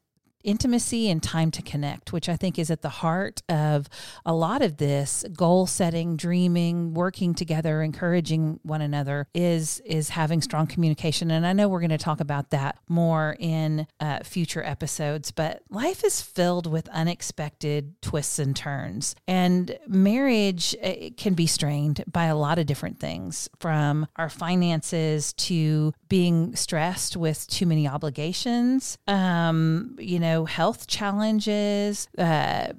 intimacy 0.47 1.11
and 1.11 1.23
time 1.23 1.51
to 1.51 1.61
connect, 1.61 2.13
which 2.13 2.29
I 2.29 2.37
think 2.37 2.59
is 2.59 2.71
at 2.71 2.81
the 2.81 2.89
heart 2.89 3.43
of 3.49 3.89
a 4.25 4.33
lot 4.33 4.63
of 4.63 4.79
this 4.79 5.25
goal 5.37 5.67
setting, 5.67 6.17
dreaming, 6.17 6.95
working 6.95 7.35
together, 7.35 7.83
encouraging 7.83 8.61
one 8.63 8.81
another 8.81 9.27
is 9.35 9.81
is 9.85 10.11
having 10.11 10.41
strong 10.41 10.67
communication. 10.67 11.31
And 11.31 11.47
I 11.47 11.53
know 11.53 11.69
we're 11.69 11.81
going 11.81 11.91
to 11.91 11.99
talk 11.99 12.21
about 12.21 12.51
that 12.51 12.79
more 12.89 13.37
in 13.39 13.87
uh, 14.01 14.21
future 14.23 14.63
episodes. 14.63 15.33
But 15.33 15.63
life 15.69 16.05
is 16.05 16.23
filled 16.23 16.67
with 16.67 16.89
unexpected 16.89 18.01
twists 18.01 18.39
and 18.39 18.55
turns, 18.55 19.17
and 19.27 19.77
marriage 19.87 20.77
uh, 20.83 21.11
can 21.17 21.35
be 21.35 21.47
strained 21.47 22.05
by 22.07 22.27
a 22.27 22.37
lot 22.37 22.59
of 22.59 22.67
different 22.67 23.01
things, 23.01 23.49
from 23.59 24.07
our 24.17 24.29
finances 24.29 25.33
to 25.33 25.93
being 26.09 26.55
stressed 26.57 27.17
with 27.17 27.47
too 27.49 27.67
many 27.67 27.89
obligations. 27.89 28.99
Um, 29.07 29.97
you 29.99 30.19
know 30.19 30.45
health 30.45 30.87
challenges, 30.87 32.09
uh, 32.19 32.73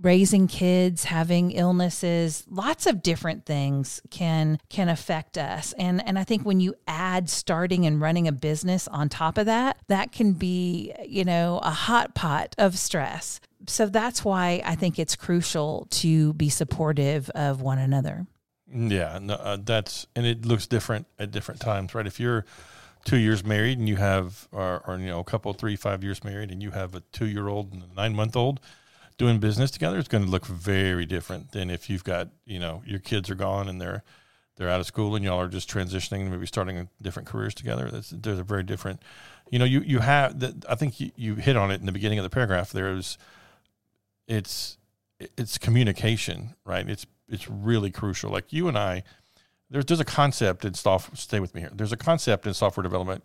raising 0.00 0.46
kids 0.46 1.04
having 1.04 1.52
illnesses 1.52 2.44
lots 2.50 2.86
of 2.86 3.02
different 3.02 3.46
things 3.46 4.00
can 4.10 4.58
can 4.68 4.88
affect 4.88 5.38
us 5.38 5.72
and 5.78 6.06
and 6.06 6.18
i 6.18 6.24
think 6.24 6.42
when 6.42 6.60
you 6.60 6.74
add 6.86 7.30
starting 7.30 7.86
and 7.86 8.00
running 8.00 8.28
a 8.28 8.32
business 8.32 8.86
on 8.88 9.08
top 9.08 9.38
of 9.38 9.46
that 9.46 9.78
that 9.88 10.12
can 10.12 10.32
be 10.32 10.92
you 11.06 11.24
know 11.24 11.58
a 11.62 11.70
hot 11.70 12.14
pot 12.14 12.54
of 12.58 12.76
stress 12.78 13.40
so 13.66 13.86
that's 13.86 14.24
why 14.24 14.60
i 14.64 14.74
think 14.74 14.98
it's 14.98 15.16
crucial 15.16 15.86
to 15.90 16.34
be 16.34 16.48
supportive 16.48 17.30
of 17.30 17.62
one 17.62 17.78
another 17.78 18.26
yeah 18.72 19.18
no, 19.20 19.34
uh, 19.34 19.56
that's 19.62 20.06
and 20.16 20.26
it 20.26 20.44
looks 20.44 20.66
different 20.66 21.06
at 21.18 21.30
different 21.30 21.60
times 21.60 21.94
right 21.94 22.06
if 22.06 22.18
you're 22.18 22.44
two 23.06 23.16
years 23.16 23.44
married 23.44 23.78
and 23.78 23.88
you 23.88 23.96
have, 23.96 24.48
or, 24.50 24.82
or, 24.86 24.98
you 24.98 25.06
know, 25.06 25.20
a 25.20 25.24
couple, 25.24 25.52
three, 25.54 25.76
five 25.76 26.02
years 26.02 26.24
married 26.24 26.50
and 26.50 26.60
you 26.60 26.72
have 26.72 26.94
a 26.94 27.00
two 27.12 27.26
year 27.26 27.48
old 27.48 27.72
and 27.72 27.84
a 27.84 27.94
nine 27.94 28.14
month 28.14 28.36
old, 28.36 28.60
doing 29.16 29.38
business 29.38 29.70
together 29.70 29.98
it's 29.98 30.08
going 30.08 30.24
to 30.24 30.30
look 30.30 30.44
very 30.44 31.06
different 31.06 31.52
than 31.52 31.70
if 31.70 31.88
you've 31.88 32.04
got 32.04 32.28
you 32.44 32.58
know 32.58 32.82
your 32.84 32.98
kids 32.98 33.30
are 33.30 33.34
gone 33.34 33.66
and 33.66 33.80
they're 33.80 34.02
they're 34.56 34.68
out 34.68 34.80
of 34.80 34.86
school 34.86 35.14
and 35.14 35.24
y'all 35.24 35.40
are 35.40 35.48
just 35.48 35.70
transitioning, 35.70 36.22
and 36.22 36.30
maybe 36.30 36.46
starting 36.46 36.88
different 37.00 37.28
careers 37.28 37.54
together. 37.54 37.88
That's 37.90 38.10
they're 38.10 38.42
very 38.42 38.62
different. 38.62 39.00
You 39.50 39.58
know, 39.58 39.64
you 39.64 39.80
you 39.80 40.00
have 40.00 40.40
that. 40.40 40.64
I 40.68 40.74
think 40.74 40.98
you, 40.98 41.12
you 41.14 41.34
hit 41.36 41.56
on 41.56 41.70
it 41.70 41.80
in 41.80 41.86
the 41.86 41.92
beginning 41.92 42.18
of 42.18 42.24
the 42.24 42.30
paragraph. 42.30 42.72
There's 42.72 43.18
it's 44.26 44.78
it's 45.36 45.58
communication, 45.58 46.54
right? 46.64 46.88
It's 46.88 47.06
it's 47.28 47.48
really 47.48 47.90
crucial. 47.90 48.30
Like 48.30 48.52
you 48.52 48.68
and 48.68 48.78
I, 48.78 49.02
there's 49.70 49.86
there's 49.86 50.00
a 50.00 50.04
concept 50.04 50.64
in 50.64 50.74
software. 50.74 51.16
Stay 51.16 51.40
with 51.40 51.54
me 51.54 51.62
here. 51.62 51.70
There's 51.74 51.92
a 51.92 51.96
concept 51.96 52.46
in 52.46 52.54
software 52.54 52.82
development. 52.82 53.24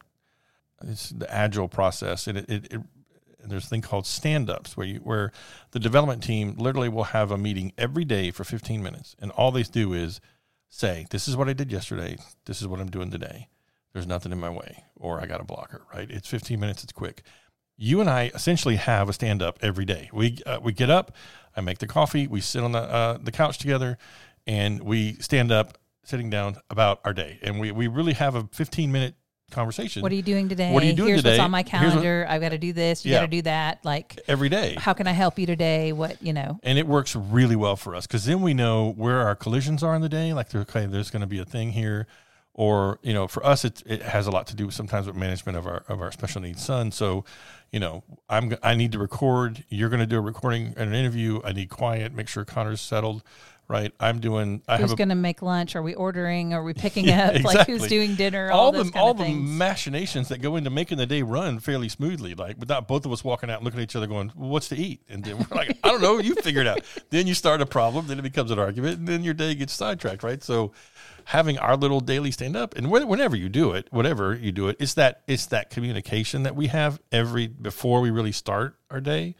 It's 0.84 1.10
the 1.10 1.32
agile 1.32 1.68
process, 1.68 2.26
and 2.26 2.40
it, 2.40 2.50
it, 2.50 2.74
it 2.74 2.82
there's 3.44 3.66
a 3.66 3.68
thing 3.68 3.82
called 3.82 4.06
stand-ups 4.06 4.78
where 4.78 4.88
you 4.88 5.00
where 5.00 5.32
the 5.72 5.80
development 5.80 6.24
team 6.24 6.56
literally 6.58 6.90
will 6.90 7.06
have 7.06 7.32
a 7.32 7.38
meeting 7.38 7.74
every 7.78 8.06
day 8.06 8.32
for 8.32 8.44
15 8.44 8.82
minutes, 8.82 9.16
and 9.20 9.32
all 9.32 9.52
they 9.52 9.64
do 9.64 9.94
is 9.94 10.20
say, 10.70 11.06
"This 11.10 11.28
is 11.28 11.38
what 11.38 11.50
I 11.50 11.54
did 11.54 11.72
yesterday. 11.72 12.18
This 12.46 12.62
is 12.62 12.68
what 12.68 12.80
I'm 12.80 12.90
doing 12.90 13.12
today. 13.12 13.50
There's 13.94 14.08
nothing 14.08 14.32
in 14.32 14.40
my 14.40 14.50
way, 14.50 14.86
or 14.96 15.22
I 15.22 15.26
got 15.26 15.42
a 15.42 15.46
blocker." 15.46 15.84
Right? 15.94 16.10
It's 16.10 16.28
15 16.28 16.60
minutes. 16.60 16.84
It's 16.84 16.94
quick. 16.94 17.24
You 17.78 18.00
and 18.02 18.10
I 18.10 18.32
essentially 18.34 18.76
have 18.76 19.10
a 19.10 19.14
stand-up 19.14 19.60
every 19.62 19.86
day. 19.86 20.10
We 20.14 20.40
uh, 20.46 20.60
we 20.62 20.72
get 20.74 20.90
up, 20.90 21.16
I 21.56 21.62
make 21.62 21.80
the 21.80 21.88
coffee, 21.88 22.28
we 22.28 22.42
sit 22.42 22.64
on 22.64 22.72
the 22.72 22.80
uh, 22.80 23.18
the 23.22 23.32
couch 23.32 23.58
together, 23.58 23.98
and 24.48 24.82
we 24.84 25.14
stand 25.16 25.52
up, 25.52 25.78
sitting 26.04 26.30
down 26.30 26.56
about 26.70 27.00
our 27.06 27.14
day, 27.14 27.40
and 27.44 27.60
we 27.60 27.72
we 27.72 27.88
really 27.88 28.14
have 28.14 28.36
a 28.36 28.48
15 28.52 28.92
minute 28.92 29.16
conversation. 29.52 30.02
What 30.02 30.14
are 30.14 30.16
you 30.16 30.22
doing 30.22 30.48
today? 30.48 30.72
What 30.72 30.82
are 30.82 30.86
you 30.86 30.94
doing 30.94 31.10
Here's 31.10 31.20
today? 31.24 31.32
what's 31.32 31.40
on 31.42 31.52
my 31.52 31.58
Here's 31.68 31.84
what- 31.84 31.90
calendar. 32.04 32.26
I've 32.30 32.40
got 32.40 32.50
to 32.50 32.58
do 32.58 32.72
this. 32.72 33.04
You 33.06 33.12
Yeah. 33.12 33.18
got 33.18 33.22
to 33.24 33.28
do 33.28 33.42
that. 33.42 33.84
Like, 33.84 34.18
every 34.30 34.48
day? 34.48 34.76
how 34.80 34.94
can 34.94 35.08
I 35.08 35.12
help 35.12 35.38
you 35.38 35.46
today? 35.46 35.92
What 35.92 36.22
you 36.24 36.32
know? 36.32 36.58
and 36.64 36.78
it 36.80 36.88
works 36.88 37.18
really 37.18 37.58
well 37.58 37.76
for 37.76 37.94
us 37.94 38.08
because 38.08 38.24
then 38.24 38.42
we 38.42 38.54
know 38.54 38.94
where 38.94 39.20
our 39.20 39.36
collisions 39.36 39.84
are 39.84 39.94
in 39.94 40.02
the 40.02 40.08
day. 40.08 40.32
Like, 40.34 40.56
okay, 40.56 40.86
there's 40.86 41.10
going 41.12 41.20
to 41.22 41.28
be 41.28 41.40
a 41.40 41.44
thing 41.46 41.72
here, 41.74 42.08
or 42.54 43.00
you 43.02 43.14
know, 43.14 43.28
for 43.28 43.46
us, 43.46 43.64
it 43.64 43.82
it 43.86 44.02
has 44.02 44.28
a 44.28 44.32
lot 44.32 44.48
to 44.48 44.56
do 44.56 44.70
sometimes 44.72 45.08
with 45.08 45.16
management 45.16 45.58
of 45.58 45.66
our 45.66 45.84
of 45.88 46.02
our 46.02 46.12
special 46.12 46.42
needs 46.42 46.64
son. 46.64 46.92
So, 46.92 47.24
you 47.72 47.80
know, 47.80 48.04
I'm 48.30 48.56
i 48.62 48.76
need 48.76 48.92
to 48.92 49.00
record. 49.00 49.64
You're 49.70 49.90
going 49.90 50.02
to 50.02 50.06
do 50.06 50.18
a 50.18 50.22
recording 50.22 50.74
and 50.78 50.90
an 50.90 50.94
interview. 50.94 51.42
I 51.44 51.54
need 51.54 51.70
quiet. 51.70 52.14
Make 52.14 52.28
sure 52.28 52.44
Connor's 52.44 52.82
settled. 52.82 53.24
Right. 53.68 53.94
I'm 54.02 54.20
doing. 54.20 54.62
I 54.68 54.76
Who's 54.76 54.96
going 54.96 55.08
to 55.10 55.16
make 55.16 55.42
lunch? 55.42 55.78
Are 55.78 55.82
we 55.82 55.96
ordering? 55.96 56.54
Are 56.54 56.62
we 56.62 56.74
picking 56.86 57.06
Yeah, 57.06 57.30
up? 57.30 57.44
Like, 57.46 57.68
who's 57.68 57.88
doing 57.88 58.16
dinner? 58.16 58.52
All, 58.52 58.66
all 58.66 58.72
the 58.74 58.92
all 59.00 59.14
the 59.14 59.30
machinations 59.30 60.28
that 60.28 60.42
go 60.42 60.58
into 60.58 60.70
making 60.70 60.98
the 60.98 61.06
day 61.06 61.22
run 61.22 61.58
fairly 61.60 61.88
smoothly, 61.88 62.36
like 62.36 62.60
without 62.60 62.90
both 62.90 63.06
of 63.06 63.14
us 63.14 63.24
walking 63.24 63.50
out 63.50 63.60
and 63.60 63.64
looking 63.64 63.80
at 63.80 63.84
each 63.84 63.96
other, 63.96 64.08
going, 64.08 64.30
well, 64.36 64.50
"What's 64.50 64.68
to 64.70 64.76
eat?" 64.76 65.00
And 65.08 65.24
then 65.24 65.38
we're 65.38 65.56
like, 65.56 65.78
"I 65.86 65.88
don't 65.88 66.02
know, 66.02 66.20
you 66.20 66.36
figure 66.36 66.60
it 66.60 66.68
out." 66.68 66.82
then 67.12 67.28
you 67.28 67.34
start 67.34 67.62
a 67.62 67.66
problem, 67.66 68.08
then 68.08 68.20
it 68.20 68.24
becomes 68.24 68.52
an 68.52 68.60
argument, 68.60 69.00
and 69.00 69.08
then 69.08 69.24
your 69.24 69.34
day 69.34 69.56
gets 69.56 69.72
sidetracked, 69.72 70.24
right? 70.24 70.44
So, 70.44 70.74
having 71.32 71.58
our 71.58 71.78
little 71.78 72.02
daily 72.02 72.30
stand 72.30 72.58
up, 72.58 72.76
and 72.76 72.92
whenever 72.92 73.38
you 73.38 73.48
do 73.48 73.72
it, 73.72 73.88
whatever 73.90 74.36
you 74.36 74.52
do 74.52 74.68
it, 74.68 74.76
it's 74.82 74.96
that 74.96 75.22
it's 75.28 75.46
that 75.46 75.70
communication 75.70 76.44
that 76.44 76.58
we 76.58 76.68
have 76.68 77.00
every 77.10 77.48
before 77.48 78.02
we 78.02 78.10
really 78.10 78.34
start 78.34 78.76
our 78.90 79.00
day 79.00 79.36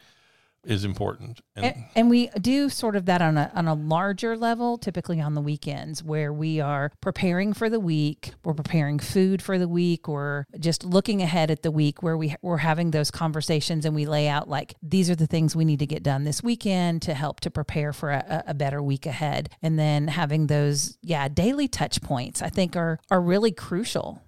is 0.64 0.84
important. 0.84 1.40
And, 1.56 1.66
And, 1.66 1.84
and 1.94 2.10
we 2.10 2.28
do 2.40 2.68
sort 2.68 2.94
of 2.96 3.06
that 3.06 3.20
on 3.20 3.36
a 3.36 3.50
on 3.54 3.66
a 3.66 3.74
larger 3.74 4.36
level, 4.36 4.78
typically 4.78 5.20
on 5.20 5.34
the 5.34 5.40
weekends, 5.40 6.02
where 6.04 6.32
we 6.32 6.60
are 6.60 6.92
preparing 7.00 7.52
for 7.52 7.68
the 7.68 7.80
week, 7.80 8.32
we're 8.44 8.54
preparing 8.54 8.98
food 8.98 9.42
for 9.42 9.58
the 9.58 9.68
week, 9.68 10.08
or 10.08 10.46
just 10.58 10.84
looking 10.84 11.20
ahead 11.20 11.50
at 11.50 11.62
the 11.62 11.70
week, 11.70 12.02
where 12.02 12.16
we 12.16 12.36
we're 12.42 12.58
having 12.58 12.92
those 12.92 13.10
conversations 13.10 13.84
and 13.84 13.94
we 13.94 14.06
lay 14.06 14.28
out 14.28 14.48
like 14.48 14.74
these 14.82 15.10
are 15.10 15.16
the 15.16 15.26
things 15.26 15.56
we 15.56 15.64
need 15.64 15.80
to 15.80 15.86
get 15.86 16.02
done 16.02 16.24
this 16.24 16.42
weekend 16.42 17.02
to 17.02 17.14
help 17.14 17.40
to 17.40 17.50
prepare 17.50 17.92
for 17.92 18.10
a, 18.10 18.44
a 18.46 18.54
better 18.54 18.82
week 18.82 19.06
ahead, 19.06 19.50
and 19.62 19.78
then 19.78 20.08
having 20.08 20.46
those 20.46 20.96
yeah 21.02 21.28
daily 21.28 21.66
touch 21.66 22.00
points, 22.02 22.40
I 22.40 22.48
think 22.48 22.76
are 22.76 23.00
are 23.10 23.20
really 23.20 23.52
crucial. 23.52 24.22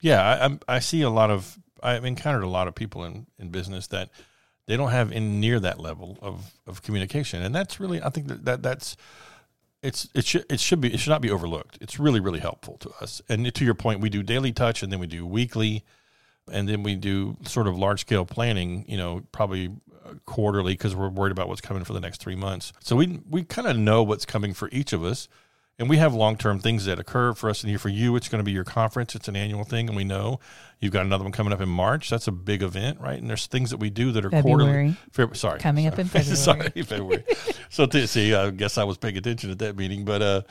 Yeah, 0.00 0.48
I, 0.68 0.76
I 0.76 0.78
see 0.80 1.02
a 1.02 1.10
lot 1.10 1.30
of. 1.30 1.58
I've 1.80 2.04
encountered 2.04 2.42
a 2.42 2.48
lot 2.48 2.66
of 2.66 2.74
people 2.74 3.04
in, 3.04 3.26
in 3.38 3.50
business 3.50 3.86
that 3.88 4.10
they 4.68 4.76
don't 4.76 4.90
have 4.90 5.10
in 5.10 5.40
near 5.40 5.58
that 5.60 5.80
level 5.80 6.18
of, 6.20 6.52
of 6.66 6.82
communication, 6.82 7.42
and 7.42 7.54
that's 7.54 7.80
really 7.80 8.02
I 8.02 8.10
think 8.10 8.28
that, 8.28 8.44
that 8.44 8.62
that's 8.62 8.96
it's 9.82 10.08
it 10.14 10.26
should 10.26 10.44
it 10.50 10.60
should 10.60 10.80
be 10.80 10.92
it 10.92 11.00
should 11.00 11.10
not 11.10 11.22
be 11.22 11.30
overlooked. 11.30 11.78
It's 11.80 11.98
really 11.98 12.20
really 12.20 12.38
helpful 12.38 12.76
to 12.78 12.90
us. 13.00 13.22
And 13.30 13.52
to 13.52 13.64
your 13.64 13.74
point, 13.74 14.00
we 14.00 14.10
do 14.10 14.22
daily 14.22 14.52
touch, 14.52 14.82
and 14.82 14.92
then 14.92 15.00
we 15.00 15.06
do 15.06 15.26
weekly, 15.26 15.84
and 16.52 16.68
then 16.68 16.82
we 16.82 16.96
do 16.96 17.38
sort 17.44 17.66
of 17.66 17.78
large 17.78 18.02
scale 18.02 18.26
planning. 18.26 18.84
You 18.86 18.98
know, 18.98 19.22
probably 19.32 19.70
uh, 20.04 20.14
quarterly 20.26 20.74
because 20.74 20.94
we're 20.94 21.08
worried 21.08 21.32
about 21.32 21.48
what's 21.48 21.62
coming 21.62 21.84
for 21.84 21.94
the 21.94 22.00
next 22.00 22.20
three 22.20 22.36
months. 22.36 22.74
So 22.80 22.94
we 22.94 23.20
we 23.28 23.44
kind 23.44 23.66
of 23.66 23.78
know 23.78 24.02
what's 24.02 24.26
coming 24.26 24.52
for 24.52 24.68
each 24.70 24.92
of 24.92 25.02
us. 25.02 25.28
And 25.78 25.88
we 25.88 25.98
have 25.98 26.12
long 26.12 26.36
term 26.36 26.58
things 26.58 26.86
that 26.86 26.98
occur 26.98 27.34
for 27.34 27.48
us. 27.48 27.62
And 27.62 27.70
here 27.70 27.78
for 27.78 27.88
you, 27.88 28.16
it's 28.16 28.28
going 28.28 28.40
to 28.40 28.44
be 28.44 28.50
your 28.50 28.64
conference. 28.64 29.14
It's 29.14 29.28
an 29.28 29.36
annual 29.36 29.62
thing. 29.62 29.88
And 29.88 29.96
we 29.96 30.02
know 30.02 30.40
you've 30.80 30.92
got 30.92 31.06
another 31.06 31.22
one 31.22 31.32
coming 31.32 31.52
up 31.52 31.60
in 31.60 31.68
March. 31.68 32.10
That's 32.10 32.26
a 32.26 32.32
big 32.32 32.62
event, 32.62 33.00
right? 33.00 33.18
And 33.20 33.30
there's 33.30 33.46
things 33.46 33.70
that 33.70 33.76
we 33.76 33.88
do 33.88 34.10
that 34.12 34.24
are 34.24 34.30
February. 34.30 34.96
quarterly. 35.14 35.30
Feb- 35.34 35.36
sorry. 35.36 35.60
Coming 35.60 35.86
up 35.86 35.98
in. 35.98 36.06
February. 36.08 36.36
sorry, 36.36 36.82
February. 36.82 37.24
so, 37.70 37.86
to, 37.86 38.06
see, 38.08 38.34
I 38.34 38.50
guess 38.50 38.76
I 38.76 38.84
was 38.84 38.98
paying 38.98 39.16
attention 39.16 39.50
at 39.52 39.60
that 39.60 39.76
meeting. 39.76 40.04
But 40.04 40.22
uh, 40.22 40.42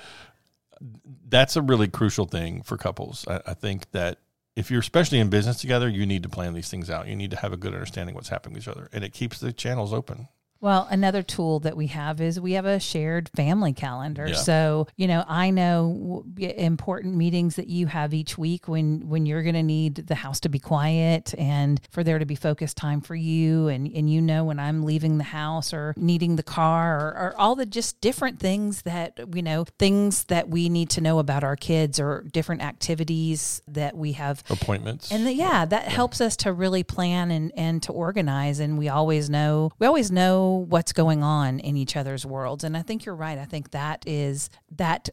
that's 1.28 1.58
a 1.58 1.62
really 1.62 1.90
crucial 1.90 2.26
thing 2.26 2.62
for 2.62 2.78
couples. 2.78 3.26
I, 3.28 3.42
I 3.48 3.54
think 3.54 3.92
that 3.92 4.20
if 4.56 4.72
you're 4.72 4.80
especially 4.80 5.20
in 5.20 5.30
business 5.30 5.60
together, 5.60 5.90
you 5.90 6.06
need 6.06 6.24
to 6.24 6.30
plan 6.30 6.54
these 6.54 6.70
things 6.70 6.90
out. 6.90 7.08
You 7.08 7.16
need 7.16 7.32
to 7.32 7.38
have 7.38 7.52
a 7.52 7.58
good 7.58 7.74
understanding 7.74 8.16
what's 8.16 8.30
happening 8.30 8.56
with 8.56 8.64
each 8.64 8.70
other. 8.70 8.90
And 8.94 9.04
it 9.04 9.14
keeps 9.14 9.40
the 9.40 9.52
channels 9.52 9.94
open. 9.94 10.30
Well, 10.60 10.88
another 10.90 11.22
tool 11.24 11.60
that 11.62 11.78
we 11.78 11.88
have 11.88 12.20
is 12.22 12.40
we 12.40 12.54
have 12.54 12.66
a 12.66 12.80
shared 12.80 13.30
family 13.36 13.74
calendar. 13.74 14.28
Yeah. 14.28 14.36
So, 14.36 14.88
you 14.96 15.08
know, 15.08 15.24
I 15.28 15.50
know 15.52 16.24
w- 16.36 16.54
important 16.58 17.16
meetings 17.16 17.56
that 17.56 17.68
you 17.68 17.88
have 17.88 18.14
each 18.14 18.38
week 18.38 18.68
when 18.68 19.08
when 19.08 19.26
you're 19.26 19.44
going 19.44 19.56
to 19.56 19.64
need 19.64 19.96
the 19.96 20.16
house 20.16 20.40
to 20.42 20.50
be 20.50 20.60
quiet 20.60 21.34
and 21.38 21.80
for 21.92 22.04
there 22.04 22.20
to 22.20 22.26
be 22.26 22.36
focused 22.36 22.78
time 22.78 23.02
for 23.02 23.16
you 23.16 23.68
and 23.68 23.88
and 23.94 24.10
you 24.10 24.22
know 24.22 24.44
when 24.46 24.60
I'm 24.60 24.84
leaving 24.84 25.18
the 25.18 25.24
house 25.24 25.74
or 25.74 25.94
needing 25.98 26.36
the 26.36 26.44
car 26.44 27.00
or, 27.00 27.10
or 27.10 27.34
all 27.38 27.56
the 27.56 27.66
just 27.66 28.02
different 28.02 28.40
things 28.40 28.82
that 28.84 29.20
you 29.34 29.42
know, 29.42 29.66
things 29.78 30.26
that 30.26 30.50
we 30.50 30.70
need 30.70 30.90
to 30.92 31.02
know 31.02 31.20
about 31.20 31.44
our 31.44 31.56
kids 31.56 32.00
or 32.00 32.26
different 32.32 32.62
activities 32.62 33.62
that 33.68 33.96
we 33.96 34.14
have 34.14 34.44
Appointments. 34.50 35.12
and 35.12 35.26
the, 35.26 35.34
yeah, 35.34 35.66
that 35.66 35.84
helps 35.84 36.22
us 36.22 36.36
to 36.38 36.54
really 36.54 36.84
plan 36.84 37.32
and, 37.32 37.52
and 37.56 37.84
to 37.84 37.92
organize. 37.92 38.60
And 38.60 38.78
we 38.78 38.90
always 38.90 39.30
know, 39.30 39.72
we 39.80 39.88
always 39.88 40.12
know 40.12 40.47
what's 40.48 40.94
going 40.94 41.24
on 41.24 41.60
in 41.60 41.78
each 41.78 41.96
other's 41.96 42.26
worlds. 42.26 42.64
And 42.64 42.76
I 42.76 42.82
think 42.82 43.06
you're 43.06 43.16
right. 43.16 43.38
I 43.38 43.46
think 43.46 43.72
that 43.72 44.04
is 44.08 44.50
that, 44.76 45.10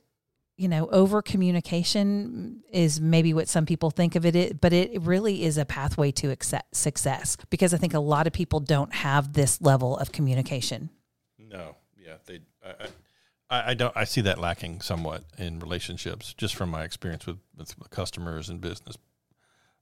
you 0.57 0.69
know, 0.69 0.87
over 0.89 1.23
communication 1.23 2.63
is 2.71 3.01
maybe 3.01 3.35
what 3.35 3.49
some 3.49 3.67
people 3.67 3.91
think 3.91 4.15
of 4.15 4.25
it, 4.25 4.61
but 4.61 4.73
it 4.73 5.01
really 5.03 5.43
is 5.45 5.59
a 5.59 5.65
pathway 5.65 6.13
to 6.13 6.37
success 6.73 7.37
because 7.51 7.75
I 7.75 7.79
think 7.79 7.95
a 7.95 8.01
lot 8.01 8.27
of 8.27 8.33
people 8.33 8.61
don't 8.61 8.93
have 8.95 9.33
this 9.33 9.61
level 9.61 9.97
of 9.97 10.13
communication. 10.13 10.91
No, 11.39 11.77
yeah, 11.97 12.17
they. 12.27 12.41
I, 12.65 12.87
I, 13.51 13.71
I 13.71 13.75
don't. 13.75 13.97
I 13.97 14.05
see 14.05 14.21
that 14.23 14.39
lacking 14.39 14.81
somewhat 14.81 15.25
in 15.39 15.61
relationships, 15.61 16.35
just 16.35 16.55
from 16.55 16.71
my 16.71 16.85
experience 16.85 17.27
with, 17.27 17.39
with 17.57 17.91
customers 17.91 18.49
and 18.49 18.61
business 18.61 18.97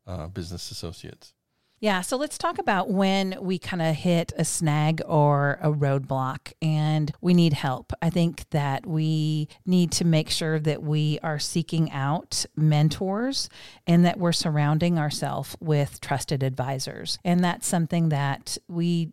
uh, 0.06 0.26
business 0.26 0.70
associates. 0.70 1.34
Yeah, 1.82 2.02
so 2.02 2.16
let's 2.16 2.38
talk 2.38 2.60
about 2.60 2.90
when 2.90 3.36
we 3.40 3.58
kind 3.58 3.82
of 3.82 3.96
hit 3.96 4.32
a 4.36 4.44
snag 4.44 5.02
or 5.04 5.58
a 5.60 5.72
roadblock 5.72 6.52
and 6.62 7.12
we 7.20 7.34
need 7.34 7.54
help. 7.54 7.92
I 8.00 8.08
think 8.08 8.48
that 8.50 8.86
we 8.86 9.48
need 9.66 9.90
to 9.92 10.04
make 10.04 10.30
sure 10.30 10.60
that 10.60 10.80
we 10.80 11.18
are 11.24 11.40
seeking 11.40 11.90
out 11.90 12.46
mentors 12.54 13.48
and 13.84 14.04
that 14.04 14.16
we're 14.16 14.30
surrounding 14.30 14.96
ourselves 14.96 15.56
with 15.58 16.00
trusted 16.00 16.44
advisors. 16.44 17.18
And 17.24 17.42
that's 17.42 17.66
something 17.66 18.10
that 18.10 18.58
we 18.68 19.10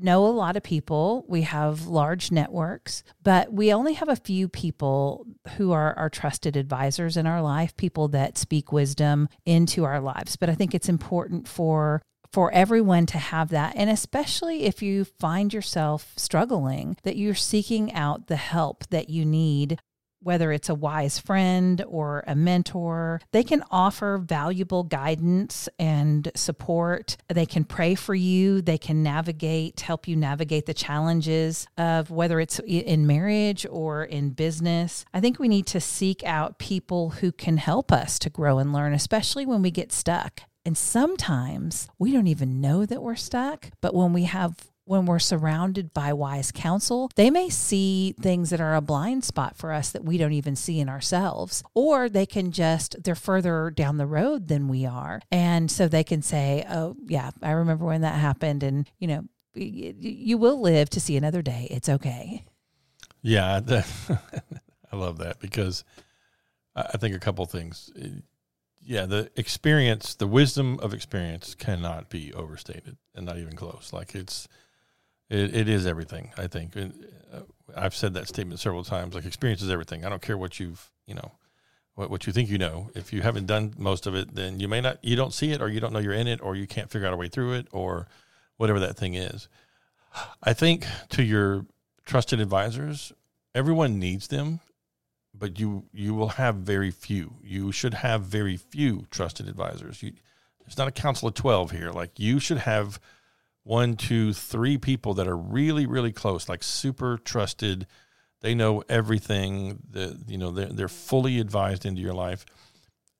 know 0.00 0.26
a 0.26 0.28
lot 0.28 0.56
of 0.56 0.62
people. 0.62 1.24
We 1.28 1.42
have 1.42 1.86
large 1.86 2.30
networks, 2.30 3.02
but 3.22 3.52
we 3.52 3.72
only 3.72 3.94
have 3.94 4.08
a 4.08 4.16
few 4.16 4.48
people 4.48 5.26
who 5.56 5.72
are 5.72 5.94
our 5.98 6.10
trusted 6.10 6.56
advisors 6.56 7.16
in 7.16 7.26
our 7.26 7.42
life, 7.42 7.76
people 7.76 8.08
that 8.08 8.38
speak 8.38 8.72
wisdom 8.72 9.28
into 9.44 9.84
our 9.84 10.00
lives. 10.00 10.36
But 10.36 10.50
I 10.50 10.54
think 10.54 10.74
it's 10.74 10.88
important 10.88 11.48
for 11.48 12.02
for 12.30 12.52
everyone 12.52 13.06
to 13.06 13.16
have 13.16 13.48
that 13.48 13.74
and 13.74 13.88
especially 13.88 14.64
if 14.64 14.82
you 14.82 15.02
find 15.02 15.54
yourself 15.54 16.12
struggling 16.14 16.94
that 17.02 17.16
you're 17.16 17.34
seeking 17.34 17.90
out 17.94 18.26
the 18.26 18.36
help 18.36 18.86
that 18.88 19.08
you 19.08 19.24
need 19.24 19.80
whether 20.20 20.52
it's 20.52 20.68
a 20.68 20.74
wise 20.74 21.18
friend 21.18 21.82
or 21.86 22.24
a 22.26 22.34
mentor, 22.34 23.20
they 23.32 23.42
can 23.42 23.62
offer 23.70 24.18
valuable 24.18 24.82
guidance 24.82 25.68
and 25.78 26.30
support. 26.34 27.16
They 27.28 27.46
can 27.46 27.64
pray 27.64 27.94
for 27.94 28.14
you. 28.14 28.60
They 28.60 28.78
can 28.78 29.02
navigate, 29.02 29.80
help 29.80 30.08
you 30.08 30.16
navigate 30.16 30.66
the 30.66 30.74
challenges 30.74 31.66
of 31.76 32.10
whether 32.10 32.40
it's 32.40 32.58
in 32.60 33.06
marriage 33.06 33.66
or 33.70 34.04
in 34.04 34.30
business. 34.30 35.04
I 35.12 35.20
think 35.20 35.38
we 35.38 35.48
need 35.48 35.66
to 35.68 35.80
seek 35.80 36.24
out 36.24 36.58
people 36.58 37.10
who 37.10 37.32
can 37.32 37.56
help 37.56 37.92
us 37.92 38.18
to 38.20 38.30
grow 38.30 38.58
and 38.58 38.72
learn, 38.72 38.92
especially 38.92 39.46
when 39.46 39.62
we 39.62 39.70
get 39.70 39.92
stuck. 39.92 40.40
And 40.64 40.76
sometimes 40.76 41.88
we 41.98 42.12
don't 42.12 42.26
even 42.26 42.60
know 42.60 42.84
that 42.84 43.02
we're 43.02 43.16
stuck, 43.16 43.70
but 43.80 43.94
when 43.94 44.12
we 44.12 44.24
have 44.24 44.68
when 44.88 45.04
we're 45.04 45.18
surrounded 45.18 45.92
by 45.92 46.12
wise 46.14 46.50
counsel, 46.50 47.10
they 47.14 47.30
may 47.30 47.50
see 47.50 48.14
things 48.20 48.48
that 48.50 48.60
are 48.60 48.74
a 48.74 48.80
blind 48.80 49.22
spot 49.22 49.54
for 49.54 49.72
us 49.72 49.90
that 49.90 50.04
we 50.04 50.16
don't 50.16 50.32
even 50.32 50.56
see 50.56 50.80
in 50.80 50.88
ourselves. 50.88 51.62
Or 51.74 52.08
they 52.08 52.24
can 52.24 52.52
just, 52.52 53.02
they're 53.04 53.14
further 53.14 53.70
down 53.70 53.98
the 53.98 54.06
road 54.06 54.48
than 54.48 54.66
we 54.66 54.86
are. 54.86 55.20
And 55.30 55.70
so 55.70 55.88
they 55.88 56.04
can 56.04 56.22
say, 56.22 56.64
oh, 56.70 56.96
yeah, 57.06 57.30
I 57.42 57.50
remember 57.50 57.84
when 57.84 58.00
that 58.00 58.18
happened. 58.18 58.62
And, 58.62 58.90
you 58.98 59.08
know, 59.08 59.24
you 59.54 60.38
will 60.38 60.60
live 60.60 60.88
to 60.90 61.00
see 61.00 61.16
another 61.16 61.42
day. 61.42 61.68
It's 61.70 61.88
okay. 61.88 62.44
Yeah. 63.20 63.60
I 64.90 64.96
love 64.96 65.18
that 65.18 65.38
because 65.38 65.84
I 66.74 66.96
think 66.96 67.14
a 67.14 67.20
couple 67.20 67.44
things. 67.44 67.90
Yeah, 68.80 69.04
the 69.04 69.30
experience, 69.36 70.14
the 70.14 70.26
wisdom 70.26 70.80
of 70.80 70.94
experience 70.94 71.54
cannot 71.54 72.08
be 72.08 72.32
overstated 72.32 72.96
and 73.14 73.26
not 73.26 73.36
even 73.36 73.54
close. 73.54 73.90
Like 73.92 74.14
it's, 74.14 74.48
it, 75.30 75.54
it 75.54 75.68
is 75.68 75.86
everything. 75.86 76.32
I 76.36 76.46
think 76.46 76.76
uh, 76.76 77.40
I've 77.76 77.94
said 77.94 78.14
that 78.14 78.28
statement 78.28 78.60
several 78.60 78.84
times. 78.84 79.14
Like 79.14 79.24
experience 79.24 79.62
is 79.62 79.70
everything. 79.70 80.04
I 80.04 80.08
don't 80.08 80.22
care 80.22 80.38
what 80.38 80.58
you've 80.58 80.90
you 81.06 81.14
know 81.14 81.32
what 81.94 82.10
what 82.10 82.26
you 82.26 82.32
think 82.32 82.48
you 82.48 82.58
know. 82.58 82.90
If 82.94 83.12
you 83.12 83.22
haven't 83.22 83.46
done 83.46 83.74
most 83.76 84.06
of 84.06 84.14
it, 84.14 84.34
then 84.34 84.60
you 84.60 84.68
may 84.68 84.80
not 84.80 84.98
you 85.02 85.16
don't 85.16 85.34
see 85.34 85.52
it, 85.52 85.60
or 85.60 85.68
you 85.68 85.80
don't 85.80 85.92
know 85.92 85.98
you're 85.98 86.12
in 86.12 86.28
it, 86.28 86.40
or 86.42 86.56
you 86.56 86.66
can't 86.66 86.90
figure 86.90 87.06
out 87.06 87.14
a 87.14 87.16
way 87.16 87.28
through 87.28 87.54
it, 87.54 87.66
or 87.72 88.06
whatever 88.56 88.80
that 88.80 88.96
thing 88.96 89.14
is. 89.14 89.48
I 90.42 90.52
think 90.52 90.86
to 91.10 91.22
your 91.22 91.66
trusted 92.04 92.40
advisors, 92.40 93.12
everyone 93.54 93.98
needs 93.98 94.28
them, 94.28 94.60
but 95.34 95.58
you 95.58 95.84
you 95.92 96.14
will 96.14 96.30
have 96.30 96.56
very 96.56 96.90
few. 96.90 97.34
You 97.42 97.72
should 97.72 97.94
have 97.94 98.22
very 98.22 98.56
few 98.56 99.06
trusted 99.10 99.48
advisors. 99.48 100.02
You, 100.02 100.12
it's 100.66 100.78
not 100.78 100.88
a 100.88 100.92
council 100.92 101.28
of 101.28 101.34
twelve 101.34 101.70
here. 101.70 101.90
Like 101.90 102.18
you 102.18 102.40
should 102.40 102.58
have 102.58 103.00
one, 103.68 103.96
two, 103.96 104.32
three 104.32 104.78
people 104.78 105.12
that 105.12 105.28
are 105.28 105.36
really, 105.36 105.84
really 105.84 106.10
close, 106.10 106.48
like 106.48 106.62
super 106.62 107.18
trusted. 107.18 107.86
They 108.40 108.54
know 108.54 108.82
everything. 108.88 109.80
That 109.90 110.24
you 110.26 110.38
know, 110.38 110.50
they're, 110.52 110.68
they're 110.72 110.88
fully 110.88 111.38
advised 111.38 111.84
into 111.84 112.00
your 112.00 112.14
life 112.14 112.46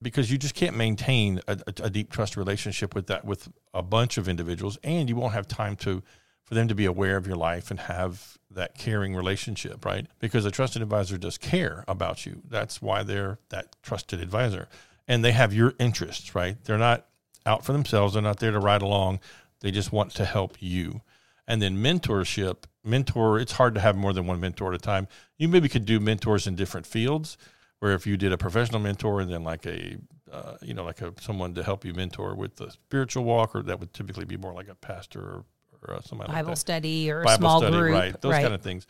because 0.01 0.31
you 0.31 0.39
just 0.39 0.55
can't 0.55 0.75
maintain 0.75 1.43
a, 1.47 1.59
a, 1.83 1.91
deep 1.91 2.11
trust 2.11 2.35
relationship 2.35 2.95
with 2.95 3.09
that 3.09 3.27
with 3.27 3.51
a 3.75 3.83
bunch 3.83 4.17
of 4.17 4.27
individuals, 4.27 4.79
and 4.83 5.11
you 5.11 5.17
won't 5.17 5.35
have 5.35 5.47
time 5.47 5.77
to 5.77 6.03
for 6.45 6.55
them 6.55 6.67
to 6.69 6.75
be 6.75 6.87
aware 6.87 7.19
of 7.19 7.27
your 7.27 7.37
life 7.37 7.71
and 7.71 7.81
have 7.81 8.39
that 8.51 8.75
caring 8.75 9.15
relationship, 9.15 9.85
right? 9.85 10.07
Because 10.19 10.47
a 10.47 10.51
trusted 10.51 10.81
advisor 10.81 11.19
does 11.19 11.37
care 11.37 11.85
about 11.87 12.25
you. 12.25 12.41
That's 12.49 12.81
why 12.81 13.03
they're 13.03 13.39
that 13.51 13.77
trusted 13.83 14.19
advisor, 14.23 14.67
and 15.07 15.23
they 15.23 15.33
have 15.33 15.53
your 15.53 15.75
interests, 15.79 16.35
right? 16.35 16.57
They're 16.65 16.79
not 16.79 17.05
out 17.45 17.67
for 17.67 17.73
themselves. 17.73 18.15
They're 18.15 18.23
not 18.23 18.41
there 18.41 18.53
to 18.53 18.61
ride 18.61 18.81
along. 18.81 19.21
They 19.61 19.71
just 19.71 19.93
want 19.93 20.13
to 20.15 20.25
help 20.25 20.57
you. 20.61 21.03
And 21.47 21.63
then 21.63 21.79
mentorship, 21.79 22.65
mentor, 22.85 23.39
it's 23.39 23.53
hard 23.53 23.75
to 23.75 23.81
have 23.81 23.97
more 23.97 24.13
than 24.13 24.27
one 24.27 24.39
mentor 24.39 24.73
at 24.73 24.75
a 24.75 24.83
time. 24.83 25.09
You 25.39 25.49
maybe 25.49 25.69
could 25.69 25.87
do 25.87 25.99
mentors 25.99 26.47
in 26.47 26.57
different 26.57 26.87
fields, 26.87 27.39
where 27.79 27.95
if 27.95 28.07
you 28.07 28.17
did 28.17 28.33
a 28.33 28.39
professional 28.39 28.81
mentor 28.81 29.21
and 29.21 29.33
then 29.33 29.45
like 29.45 29.65
a, 29.67 29.97
uh, 30.31 30.57
you 30.61 30.75
know, 30.75 30.85
like 30.85 31.01
a 31.01 31.13
someone 31.21 31.55
to 31.55 31.63
help 31.63 31.85
you 31.85 31.95
mentor 31.95 32.35
with 32.35 32.57
the 32.57 32.71
spiritual 32.71 33.25
walk, 33.25 33.55
or 33.55 33.63
that 33.63 33.81
would 33.81 33.95
typically 33.95 34.25
be 34.25 34.37
more 34.37 34.53
like 34.53 34.69
a 34.69 34.75
pastor 34.75 35.21
or, 35.21 35.45
or 35.87 35.95
uh, 35.95 36.01
somebody 36.03 36.33
Bible 36.33 36.51
like 36.51 36.59
study 36.59 37.11
or 37.11 37.23
Bible 37.25 37.33
a 37.33 37.39
small 37.39 37.61
study, 37.61 37.77
group, 37.77 37.93
right? 37.93 38.21
Those 38.21 38.33
right. 38.33 38.43
kind 38.43 38.55
of 38.55 38.61
things. 38.61 38.87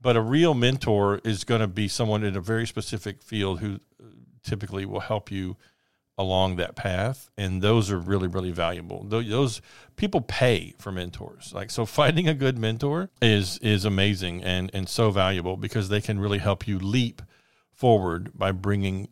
But 0.00 0.16
a 0.16 0.20
real 0.20 0.54
mentor 0.54 1.20
is 1.24 1.44
going 1.44 1.62
to 1.62 1.66
be 1.66 1.88
someone 1.88 2.22
in 2.22 2.36
a 2.36 2.40
very 2.40 2.66
specific 2.66 3.22
field 3.22 3.60
who 3.60 3.80
uh, 4.00 4.06
typically 4.44 4.86
will 4.86 5.00
help 5.00 5.32
you 5.32 5.56
along 6.18 6.56
that 6.56 6.74
path 6.74 7.30
and 7.36 7.60
those 7.60 7.90
are 7.90 7.98
really 7.98 8.28
really 8.28 8.50
valuable. 8.50 9.04
Those 9.04 9.60
people 9.96 10.22
pay 10.22 10.74
for 10.78 10.90
mentors. 10.90 11.52
Like 11.54 11.70
so 11.70 11.84
finding 11.84 12.26
a 12.26 12.34
good 12.34 12.58
mentor 12.58 13.10
is 13.20 13.58
is 13.58 13.84
amazing 13.84 14.42
and 14.42 14.70
and 14.72 14.88
so 14.88 15.10
valuable 15.10 15.56
because 15.56 15.88
they 15.88 16.00
can 16.00 16.18
really 16.18 16.38
help 16.38 16.66
you 16.66 16.78
leap 16.78 17.22
forward 17.72 18.30
by 18.36 18.52
bringing 18.52 19.08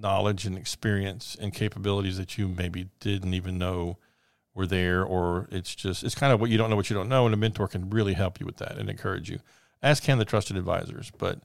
knowledge 0.00 0.46
and 0.46 0.56
experience 0.56 1.36
and 1.40 1.52
capabilities 1.52 2.16
that 2.18 2.36
you 2.36 2.48
maybe 2.48 2.88
didn't 3.00 3.34
even 3.34 3.58
know 3.58 3.98
were 4.54 4.66
there 4.66 5.04
or 5.04 5.48
it's 5.50 5.74
just 5.74 6.02
it's 6.02 6.14
kind 6.14 6.32
of 6.32 6.40
what 6.40 6.50
you 6.50 6.58
don't 6.58 6.68
know 6.68 6.76
what 6.76 6.90
you 6.90 6.96
don't 6.96 7.08
know 7.08 7.24
and 7.24 7.34
a 7.34 7.38
mentor 7.38 7.68
can 7.68 7.88
really 7.90 8.14
help 8.14 8.40
you 8.40 8.46
with 8.46 8.56
that 8.56 8.76
and 8.76 8.90
encourage 8.90 9.30
you. 9.30 9.38
As 9.82 10.00
can 10.00 10.18
the 10.18 10.24
trusted 10.26 10.56
advisors 10.56 11.10
but 11.16 11.40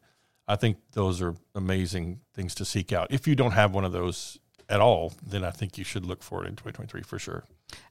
I 0.48 0.56
think 0.56 0.78
those 0.94 1.22
are 1.22 1.36
amazing 1.56 2.22
things 2.34 2.56
to 2.56 2.66
seek 2.66 2.94
out. 2.94 3.08
If 3.10 3.28
you 3.28 3.36
don't 3.36 3.52
have 3.52 3.74
one 3.74 3.86
of 3.86 3.92
those 3.92 4.40
at 4.70 4.80
all, 4.80 5.14
then 5.26 5.44
I 5.44 5.52
think 5.52 5.78
you 5.78 5.84
should 5.84 6.06
look 6.06 6.24
for 6.24 6.44
it 6.44 6.48
in 6.48 6.56
2023 6.56 7.02
for 7.02 7.20
sure. 7.20 7.44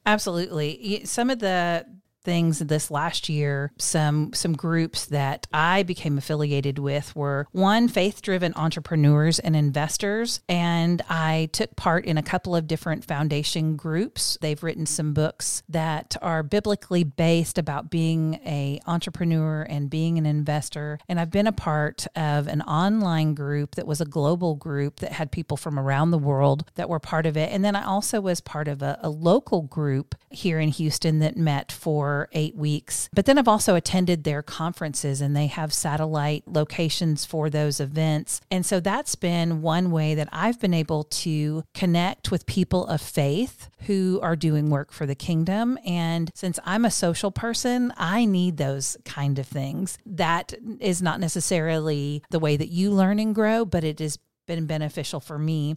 Absolutely. 0.07 1.05
Some 1.05 1.31
of 1.31 1.41
the 1.41 1.85
things 2.25 2.59
this 2.59 2.91
last 2.91 3.29
year 3.29 3.71
some 3.79 4.33
some 4.33 4.55
groups 4.55 5.07
that 5.07 5.47
I 5.53 5.83
became 5.83 6.19
affiliated 6.19 6.79
with 6.79 7.15
were 7.15 7.47
one 7.53 7.89
faith 7.89 8.23
driven 8.23 8.55
entrepreneurs 8.57 9.39
and 9.39 9.55
investors 9.55 10.41
and 10.49 11.03
I 11.09 11.51
took 11.53 11.77
part 11.77 12.07
in 12.07 12.19
a 12.19 12.23
couple 12.23 12.57
of 12.57 12.67
different 12.67 13.05
foundation 13.05 13.77
groups. 13.77 14.39
They've 14.41 14.63
written 14.63 14.87
some 14.87 15.13
books 15.13 15.63
that 15.69 16.17
are 16.23 16.43
biblically 16.43 17.05
based 17.05 17.59
about 17.59 17.91
being 17.91 18.35
a 18.47 18.81
entrepreneur 18.87 19.63
and 19.63 19.91
being 19.91 20.19
an 20.19 20.27
investor 20.27 20.99
and 21.09 21.21
I've 21.21 21.31
been 21.31 21.47
a 21.47 21.53
part 21.53 22.07
of 22.17 22.47
an 22.47 22.63
online 22.63 23.35
group 23.35 23.75
that 23.75 23.87
was 23.87 24.01
a 24.01 24.07
global 24.07 24.55
group 24.55 25.01
that 25.01 25.13
had 25.13 25.31
people 25.31 25.57
from 25.57 25.79
around 25.79 26.11
the 26.11 26.19
world 26.19 26.71
that 26.77 26.89
were 26.89 27.01
part 27.01 27.27
of 27.27 27.37
it 27.37 27.53
and 27.53 27.65
then 27.65 27.77
I 27.77 27.85
also 27.85 28.21
was 28.21 28.41
part 28.41 28.69
of 28.69 28.83
a, 28.83 28.99
a 29.03 29.11
local 29.11 29.63
group 29.63 30.15
here 30.31 30.59
in 30.59 30.71
Houston 30.71 31.19
that 31.19 31.37
met 31.37 31.71
for 31.71 32.14
eight 32.33 32.57
weeks. 32.57 33.09
But 33.13 33.27
then 33.27 33.39
I've 33.39 33.49
also 33.49 33.75
attended 33.75 34.25
their 34.25 34.43
conferences 34.43 35.21
and 35.21 35.37
they 35.37 35.47
have 35.47 35.73
satellite 35.73 36.45
locations 36.47 37.25
for 37.25 37.51
those 37.51 37.81
events. 37.81 38.41
And 38.51 38.65
so 38.65 38.81
that's 38.81 39.15
been 39.15 39.63
one 39.63 39.91
way 39.91 40.15
that 40.15 40.29
I've 40.33 40.61
been 40.61 40.75
able 40.75 41.05
to 41.05 41.65
connect 41.75 42.31
with 42.31 42.47
people 42.47 42.87
of 42.87 43.01
faith 43.01 43.69
who 43.87 44.19
are 44.23 44.37
doing 44.37 44.71
work 44.71 44.93
for 44.93 45.07
the 45.07 45.15
kingdom. 45.15 45.79
And 45.87 46.31
since 46.35 46.59
I'm 46.65 46.85
a 46.85 46.91
social 46.91 47.31
person, 47.31 47.93
I 47.97 48.25
need 48.25 48.57
those 48.57 48.97
kind 49.05 49.39
of 49.39 49.47
things. 49.47 49.99
That 50.07 50.55
is 50.81 51.03
not 51.03 51.21
necessarily 51.21 52.23
the 52.31 52.39
way 52.39 52.57
that 52.57 52.69
you 52.69 52.91
learn 52.91 53.19
and 53.19 53.35
grow, 53.35 53.65
but 53.65 53.85
it 53.85 53.99
has 53.99 54.19
been 54.47 54.67
beneficial 54.67 55.21
for 55.21 55.39
me. 55.39 55.77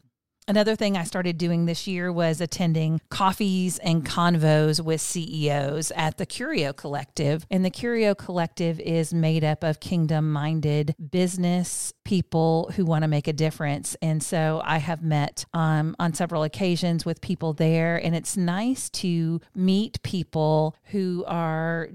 Another 0.50 0.78
thing 0.78 0.96
I 0.96 1.04
started 1.04 1.38
doing 1.38 1.66
this 1.66 1.88
year 1.88 2.10
was 2.10 2.40
attending 2.40 3.02
coffees 3.10 3.80
and 3.80 4.06
convos 4.06 4.82
with 4.82 5.02
CEOs 5.02 5.92
at 5.92 6.18
the 6.18 6.26
Curio 6.26 6.72
Collective. 6.72 7.46
And 7.52 7.66
the 7.66 7.70
Curio 7.70 8.16
Collective 8.16 8.80
is 8.80 9.14
made 9.14 9.44
up 9.44 9.62
of 9.62 9.82
kingdom 9.82 10.32
minded 10.32 10.96
business 11.12 11.94
people 12.06 12.72
who 12.78 12.86
want 12.86 13.02
to 13.02 13.10
make 13.10 13.28
a 13.28 13.34
difference. 13.34 13.98
And 14.02 14.24
so 14.24 14.62
I 14.64 14.78
have 14.78 15.04
met 15.04 15.44
um, 15.54 15.98
on 16.00 16.14
several 16.14 16.44
occasions 16.44 17.06
with 17.06 17.20
people 17.20 17.52
there. 17.52 17.98
And 17.98 18.16
it's 18.16 18.38
nice 18.38 18.90
to 18.92 19.42
meet 19.54 20.02
people 20.02 20.78
who 20.92 21.26
are, 21.28 21.90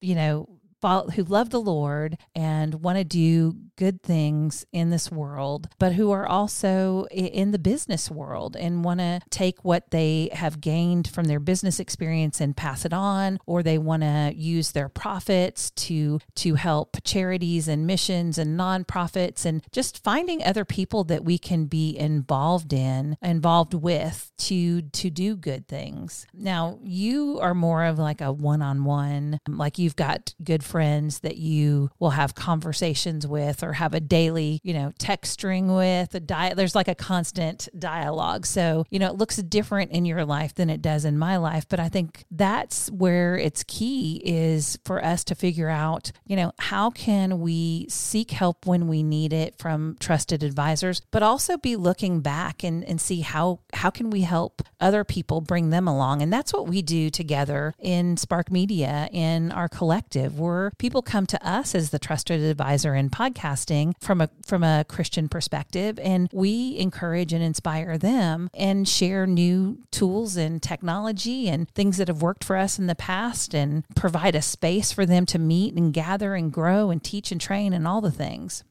you 0.00 0.16
know, 0.16 0.48
who 0.84 1.24
love 1.24 1.50
the 1.50 1.60
Lord 1.60 2.18
and 2.34 2.74
want 2.82 2.98
to 2.98 3.04
do 3.04 3.56
good 3.76 4.02
things 4.02 4.64
in 4.72 4.90
this 4.90 5.10
world, 5.10 5.68
but 5.78 5.94
who 5.94 6.10
are 6.12 6.26
also 6.26 7.06
in 7.10 7.50
the 7.50 7.58
business 7.58 8.10
world 8.10 8.56
and 8.56 8.84
want 8.84 9.00
to 9.00 9.20
take 9.30 9.64
what 9.64 9.90
they 9.90 10.30
have 10.32 10.60
gained 10.60 11.08
from 11.08 11.24
their 11.24 11.40
business 11.40 11.80
experience 11.80 12.40
and 12.40 12.56
pass 12.56 12.84
it 12.84 12.92
on, 12.92 13.38
or 13.46 13.62
they 13.62 13.78
want 13.78 14.02
to 14.02 14.32
use 14.34 14.72
their 14.72 14.88
profits 14.88 15.70
to 15.72 16.20
to 16.36 16.54
help 16.54 16.96
charities 17.02 17.66
and 17.68 17.86
missions 17.86 18.38
and 18.38 18.58
nonprofits, 18.58 19.44
and 19.44 19.64
just 19.72 20.02
finding 20.04 20.42
other 20.42 20.64
people 20.64 21.04
that 21.04 21.24
we 21.24 21.38
can 21.38 21.64
be 21.66 21.96
involved 21.96 22.72
in, 22.72 23.16
involved 23.22 23.74
with 23.74 24.30
to 24.36 24.82
to 24.82 25.10
do 25.10 25.36
good 25.36 25.66
things. 25.66 26.26
Now, 26.32 26.78
you 26.82 27.38
are 27.40 27.54
more 27.54 27.84
of 27.84 27.98
like 27.98 28.20
a 28.20 28.32
one 28.32 28.62
on 28.62 28.84
one, 28.84 29.40
like 29.48 29.78
you've 29.78 29.96
got 29.96 30.34
good 30.42 30.62
friends 30.74 31.20
that 31.20 31.36
you 31.36 31.88
will 32.00 32.10
have 32.10 32.34
conversations 32.34 33.28
with 33.28 33.62
or 33.62 33.74
have 33.74 33.94
a 33.94 34.00
daily, 34.00 34.58
you 34.64 34.74
know, 34.74 34.92
text 34.98 35.34
string 35.34 35.72
with 35.72 36.12
a 36.16 36.18
diet. 36.18 36.56
There's 36.56 36.74
like 36.74 36.88
a 36.88 36.96
constant 36.96 37.68
dialogue. 37.78 38.44
So, 38.44 38.84
you 38.90 38.98
know, 38.98 39.06
it 39.06 39.14
looks 39.14 39.36
different 39.36 39.92
in 39.92 40.04
your 40.04 40.24
life 40.24 40.52
than 40.52 40.68
it 40.68 40.82
does 40.82 41.04
in 41.04 41.16
my 41.16 41.36
life. 41.36 41.64
But 41.68 41.78
I 41.78 41.88
think 41.88 42.24
that's 42.28 42.90
where 42.90 43.36
it's 43.36 43.62
key 43.68 44.20
is 44.24 44.76
for 44.84 45.04
us 45.04 45.22
to 45.24 45.36
figure 45.36 45.68
out, 45.68 46.10
you 46.26 46.34
know, 46.34 46.50
how 46.58 46.90
can 46.90 47.38
we 47.38 47.86
seek 47.88 48.32
help 48.32 48.66
when 48.66 48.88
we 48.88 49.04
need 49.04 49.32
it 49.32 49.56
from 49.56 49.96
trusted 50.00 50.42
advisors, 50.42 51.02
but 51.12 51.22
also 51.22 51.56
be 51.56 51.76
looking 51.76 52.20
back 52.20 52.64
and, 52.64 52.82
and 52.82 53.00
see 53.00 53.20
how 53.20 53.60
how 53.74 53.90
can 53.90 54.10
we 54.10 54.22
help 54.22 54.60
other 54.80 55.04
people 55.04 55.40
bring 55.40 55.70
them 55.70 55.86
along. 55.86 56.20
And 56.20 56.32
that's 56.32 56.52
what 56.52 56.66
we 56.66 56.82
do 56.82 57.10
together 57.10 57.74
in 57.78 58.16
Spark 58.16 58.50
Media 58.50 59.08
in 59.12 59.52
our 59.52 59.68
collective. 59.68 60.40
We're 60.40 60.53
mentor. 60.54 60.72
People 60.78 61.02
come 61.02 61.26
to 61.26 61.46
us 61.46 61.74
as 61.74 61.90
the 61.90 61.98
trusted 61.98 62.42
advisor 62.42 62.94
in 62.94 63.10
podcasting 63.10 63.94
from 64.00 64.20
a 64.20 64.28
from 64.44 64.62
a 64.62 64.84
Christian 64.88 65.28
perspective, 65.28 65.98
and 65.98 66.28
we 66.32 66.76
encourage 66.78 67.32
and 67.32 67.42
inspire 67.42 67.98
them 67.98 68.48
and 68.54 68.88
share 68.88 69.26
new 69.26 69.78
tools 69.90 70.36
and 70.36 70.62
technology 70.62 71.48
and 71.48 71.68
things 71.70 71.96
that 71.98 72.08
have 72.08 72.22
worked 72.22 72.44
for 72.44 72.56
us 72.56 72.78
in 72.78 72.86
the 72.86 72.94
past, 72.94 73.54
and 73.54 73.84
provide 73.94 74.34
a 74.34 74.42
space 74.42 74.92
for 74.92 75.06
them 75.06 75.26
to 75.26 75.38
meet 75.38 75.74
and 75.74 75.92
gather 75.92 76.34
and 76.34 76.52
grow 76.52 76.90
and 76.90 77.02
teach 77.02 77.32
and 77.32 77.40
train 77.40 77.72
and 77.72 77.86
all 77.86 78.00
the 78.00 78.10
things. 78.10 78.64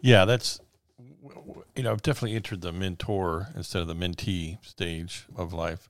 Yeah, 0.00 0.24
that's 0.24 0.60
you 1.74 1.82
know, 1.82 1.90
I've 1.92 2.02
definitely 2.02 2.36
entered 2.36 2.60
the 2.60 2.72
mentor 2.72 3.48
instead 3.56 3.82
of 3.82 3.88
the 3.88 3.94
mentee 3.94 4.64
stage 4.64 5.26
of 5.36 5.52
life, 5.52 5.88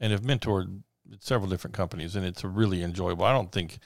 and 0.00 0.12
have 0.12 0.22
mentored 0.22 0.82
several 1.18 1.50
different 1.50 1.74
companies, 1.74 2.16
and 2.16 2.24
it's 2.24 2.44
really 2.44 2.82
enjoyable. 2.82 3.24
I 3.24 3.32
don't 3.32 3.52
think 3.52 3.78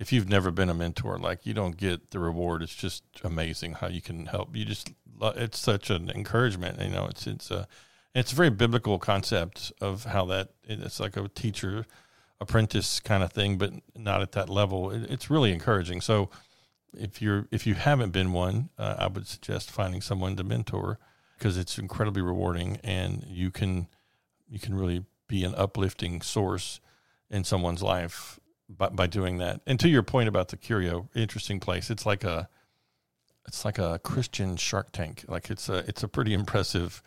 if 0.00 0.14
you've 0.14 0.30
never 0.30 0.50
been 0.50 0.70
a 0.70 0.74
mentor, 0.74 1.18
like 1.18 1.44
you 1.44 1.52
don't 1.52 1.76
get 1.76 2.10
the 2.10 2.18
reward. 2.18 2.62
It's 2.62 2.74
just 2.74 3.04
amazing 3.22 3.74
how 3.74 3.88
you 3.88 4.00
can 4.00 4.26
help. 4.26 4.56
You 4.56 4.64
just 4.64 4.92
it's 5.20 5.58
such 5.58 5.90
an 5.90 6.10
encouragement. 6.10 6.80
You 6.80 6.88
know, 6.88 7.06
it's 7.06 7.26
it's 7.26 7.50
a 7.50 7.68
it's 8.14 8.32
a 8.32 8.34
very 8.34 8.48
biblical 8.48 8.98
concept 8.98 9.72
of 9.78 10.04
how 10.04 10.24
that 10.26 10.48
it's 10.64 10.98
like 10.98 11.18
a 11.18 11.28
teacher 11.28 11.84
apprentice 12.40 12.98
kind 12.98 13.22
of 13.22 13.30
thing, 13.30 13.58
but 13.58 13.74
not 13.94 14.22
at 14.22 14.32
that 14.32 14.48
level. 14.48 14.90
it's 14.90 15.28
really 15.28 15.52
encouraging. 15.52 16.00
So 16.00 16.30
if 16.96 17.20
you're 17.20 17.46
if 17.50 17.66
you 17.66 17.74
haven't 17.74 18.10
been 18.10 18.32
one, 18.32 18.70
uh, 18.78 18.96
I 18.98 19.06
would 19.06 19.26
suggest 19.26 19.70
finding 19.70 20.00
someone 20.00 20.34
to 20.36 20.44
mentor 20.44 20.98
because 21.38 21.58
it's 21.58 21.78
incredibly 21.78 22.22
rewarding 22.22 22.78
and 22.82 23.22
you 23.28 23.50
can 23.50 23.86
you 24.48 24.58
can 24.58 24.74
really 24.74 25.04
be 25.28 25.44
an 25.44 25.54
uplifting 25.56 26.22
source 26.22 26.80
in 27.30 27.44
someone's 27.44 27.82
life 27.82 28.39
by, 28.76 28.88
by 28.88 29.06
doing 29.06 29.38
that. 29.38 29.60
And 29.66 29.78
to 29.80 29.88
your 29.88 30.02
point 30.02 30.28
about 30.28 30.48
the 30.48 30.56
Curio, 30.56 31.08
interesting 31.14 31.60
place. 31.60 31.90
It's 31.90 32.06
like 32.06 32.24
a 32.24 32.48
it's 33.46 33.64
like 33.64 33.78
a 33.78 33.98
Christian 34.02 34.56
Shark 34.56 34.92
Tank. 34.92 35.24
Like 35.28 35.50
it's 35.50 35.68
a 35.68 35.78
it's 35.88 36.02
a 36.02 36.08
pretty 36.08 36.34
impressive 36.34 37.02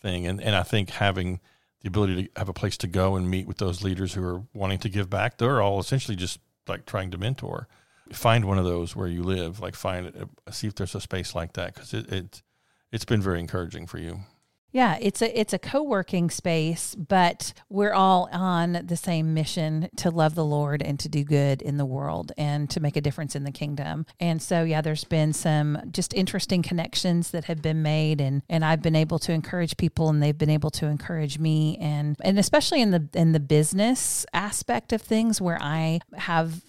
thing. 0.00 0.26
And 0.26 0.40
and 0.40 0.54
I 0.54 0.62
think 0.62 0.90
having 0.90 1.40
the 1.80 1.88
ability 1.88 2.24
to 2.24 2.30
have 2.36 2.48
a 2.48 2.52
place 2.52 2.76
to 2.78 2.86
go 2.86 3.16
and 3.16 3.30
meet 3.30 3.46
with 3.46 3.58
those 3.58 3.82
leaders 3.82 4.14
who 4.14 4.22
are 4.22 4.42
wanting 4.52 4.78
to 4.80 4.88
give 4.88 5.08
back, 5.08 5.38
they're 5.38 5.62
all 5.62 5.80
essentially 5.80 6.16
just 6.16 6.40
like 6.68 6.86
trying 6.86 7.10
to 7.10 7.18
mentor. 7.18 7.68
Find 8.12 8.44
one 8.44 8.58
of 8.58 8.64
those 8.64 8.96
where 8.96 9.08
you 9.08 9.22
live. 9.22 9.60
Like 9.60 9.74
find 9.74 10.08
uh, 10.08 10.50
see 10.50 10.66
if 10.66 10.74
there's 10.74 10.94
a 10.94 11.00
space 11.00 11.34
like 11.34 11.54
that 11.54 11.74
because 11.74 11.94
it, 11.94 12.12
it 12.12 12.42
it's 12.92 13.04
been 13.04 13.22
very 13.22 13.40
encouraging 13.40 13.86
for 13.86 13.98
you. 13.98 14.20
Yeah, 14.72 14.98
it's 15.00 15.20
a 15.20 15.38
it's 15.38 15.52
a 15.52 15.58
co-working 15.58 16.30
space, 16.30 16.94
but 16.94 17.52
we're 17.68 17.92
all 17.92 18.28
on 18.32 18.82
the 18.84 18.96
same 18.96 19.34
mission 19.34 19.88
to 19.96 20.10
love 20.10 20.34
the 20.34 20.44
Lord 20.44 20.82
and 20.82 20.98
to 21.00 21.08
do 21.08 21.24
good 21.24 21.60
in 21.60 21.76
the 21.76 21.84
world 21.84 22.32
and 22.38 22.70
to 22.70 22.80
make 22.80 22.96
a 22.96 23.00
difference 23.00 23.34
in 23.34 23.44
the 23.44 23.50
kingdom. 23.50 24.06
And 24.20 24.40
so 24.40 24.62
yeah, 24.62 24.80
there's 24.80 25.04
been 25.04 25.32
some 25.32 25.78
just 25.90 26.14
interesting 26.14 26.62
connections 26.62 27.32
that 27.32 27.44
have 27.44 27.62
been 27.62 27.82
made 27.82 28.20
and 28.20 28.42
and 28.48 28.64
I've 28.64 28.82
been 28.82 28.96
able 28.96 29.18
to 29.20 29.32
encourage 29.32 29.76
people 29.76 30.08
and 30.08 30.22
they've 30.22 30.38
been 30.38 30.50
able 30.50 30.70
to 30.72 30.86
encourage 30.86 31.38
me 31.38 31.76
and 31.80 32.16
and 32.20 32.38
especially 32.38 32.80
in 32.80 32.92
the 32.92 33.08
in 33.14 33.32
the 33.32 33.40
business 33.40 34.24
aspect 34.32 34.92
of 34.92 35.02
things 35.02 35.40
where 35.40 35.58
I 35.60 36.00
have 36.14 36.62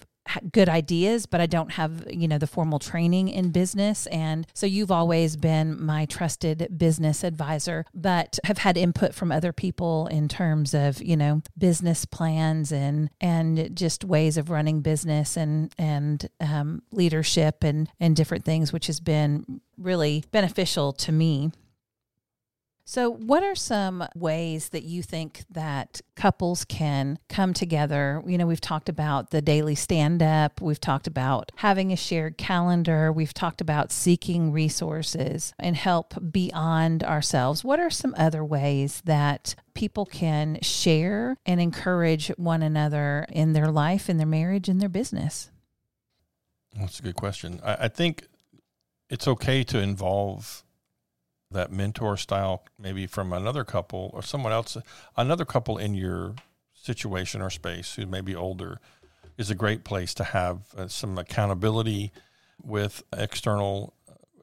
good 0.51 0.69
ideas, 0.69 1.25
but 1.25 1.41
I 1.41 1.45
don't 1.45 1.71
have, 1.73 2.05
you 2.09 2.27
know, 2.27 2.37
the 2.37 2.47
formal 2.47 2.79
training 2.79 3.29
in 3.29 3.51
business. 3.51 4.07
And 4.07 4.47
so 4.53 4.65
you've 4.65 4.91
always 4.91 5.35
been 5.35 5.83
my 5.83 6.05
trusted 6.05 6.77
business 6.77 7.23
advisor, 7.23 7.85
but 7.93 8.39
have 8.43 8.59
had 8.59 8.77
input 8.77 9.13
from 9.13 9.31
other 9.31 9.53
people 9.53 10.07
in 10.07 10.27
terms 10.27 10.73
of, 10.73 11.01
you 11.01 11.17
know, 11.17 11.41
business 11.57 12.05
plans 12.05 12.71
and, 12.71 13.09
and 13.19 13.75
just 13.75 14.03
ways 14.03 14.37
of 14.37 14.49
running 14.49 14.81
business 14.81 15.37
and, 15.37 15.73
and 15.77 16.29
um, 16.39 16.81
leadership 16.91 17.63
and, 17.63 17.89
and 17.99 18.15
different 18.15 18.45
things, 18.45 18.73
which 18.73 18.87
has 18.87 18.99
been 18.99 19.61
really 19.77 20.23
beneficial 20.31 20.93
to 20.93 21.11
me. 21.11 21.51
So, 22.83 23.09
what 23.09 23.43
are 23.43 23.55
some 23.55 24.03
ways 24.15 24.69
that 24.69 24.83
you 24.83 25.03
think 25.03 25.43
that 25.51 26.01
couples 26.15 26.65
can 26.65 27.19
come 27.29 27.53
together? 27.53 28.21
You 28.25 28.37
know, 28.37 28.47
we've 28.47 28.59
talked 28.59 28.89
about 28.89 29.29
the 29.29 29.41
daily 29.41 29.75
stand 29.75 30.21
up, 30.23 30.61
we've 30.61 30.79
talked 30.79 31.07
about 31.07 31.51
having 31.57 31.91
a 31.91 31.95
shared 31.95 32.37
calendar, 32.37 33.11
we've 33.11 33.33
talked 33.33 33.61
about 33.61 33.91
seeking 33.91 34.51
resources 34.51 35.53
and 35.59 35.75
help 35.75 36.15
beyond 36.31 37.03
ourselves. 37.03 37.63
What 37.63 37.79
are 37.79 37.89
some 37.89 38.15
other 38.17 38.43
ways 38.43 39.01
that 39.05 39.55
people 39.73 40.05
can 40.05 40.59
share 40.61 41.37
and 41.45 41.61
encourage 41.61 42.29
one 42.29 42.63
another 42.63 43.25
in 43.29 43.53
their 43.53 43.71
life, 43.71 44.09
in 44.09 44.17
their 44.17 44.27
marriage, 44.27 44.67
in 44.67 44.79
their 44.79 44.89
business? 44.89 45.51
That's 46.75 46.99
a 46.99 47.03
good 47.03 47.15
question. 47.15 47.59
I, 47.63 47.85
I 47.85 47.87
think 47.87 48.27
it's 49.09 49.27
okay 49.27 49.63
to 49.65 49.79
involve 49.79 50.63
that 51.51 51.71
mentor 51.71 52.17
style, 52.17 52.63
maybe 52.79 53.07
from 53.07 53.33
another 53.33 53.63
couple 53.63 54.09
or 54.13 54.21
someone 54.23 54.51
else, 54.51 54.77
another 55.17 55.45
couple 55.45 55.77
in 55.77 55.93
your 55.93 56.35
situation 56.73 57.41
or 57.41 57.49
space 57.49 57.95
who 57.95 58.05
may 58.05 58.21
be 58.21 58.35
older, 58.35 58.79
is 59.37 59.49
a 59.49 59.55
great 59.55 59.83
place 59.83 60.13
to 60.15 60.23
have 60.23 60.59
uh, 60.77 60.87
some 60.87 61.17
accountability 61.17 62.11
with 62.63 63.03
external 63.13 63.93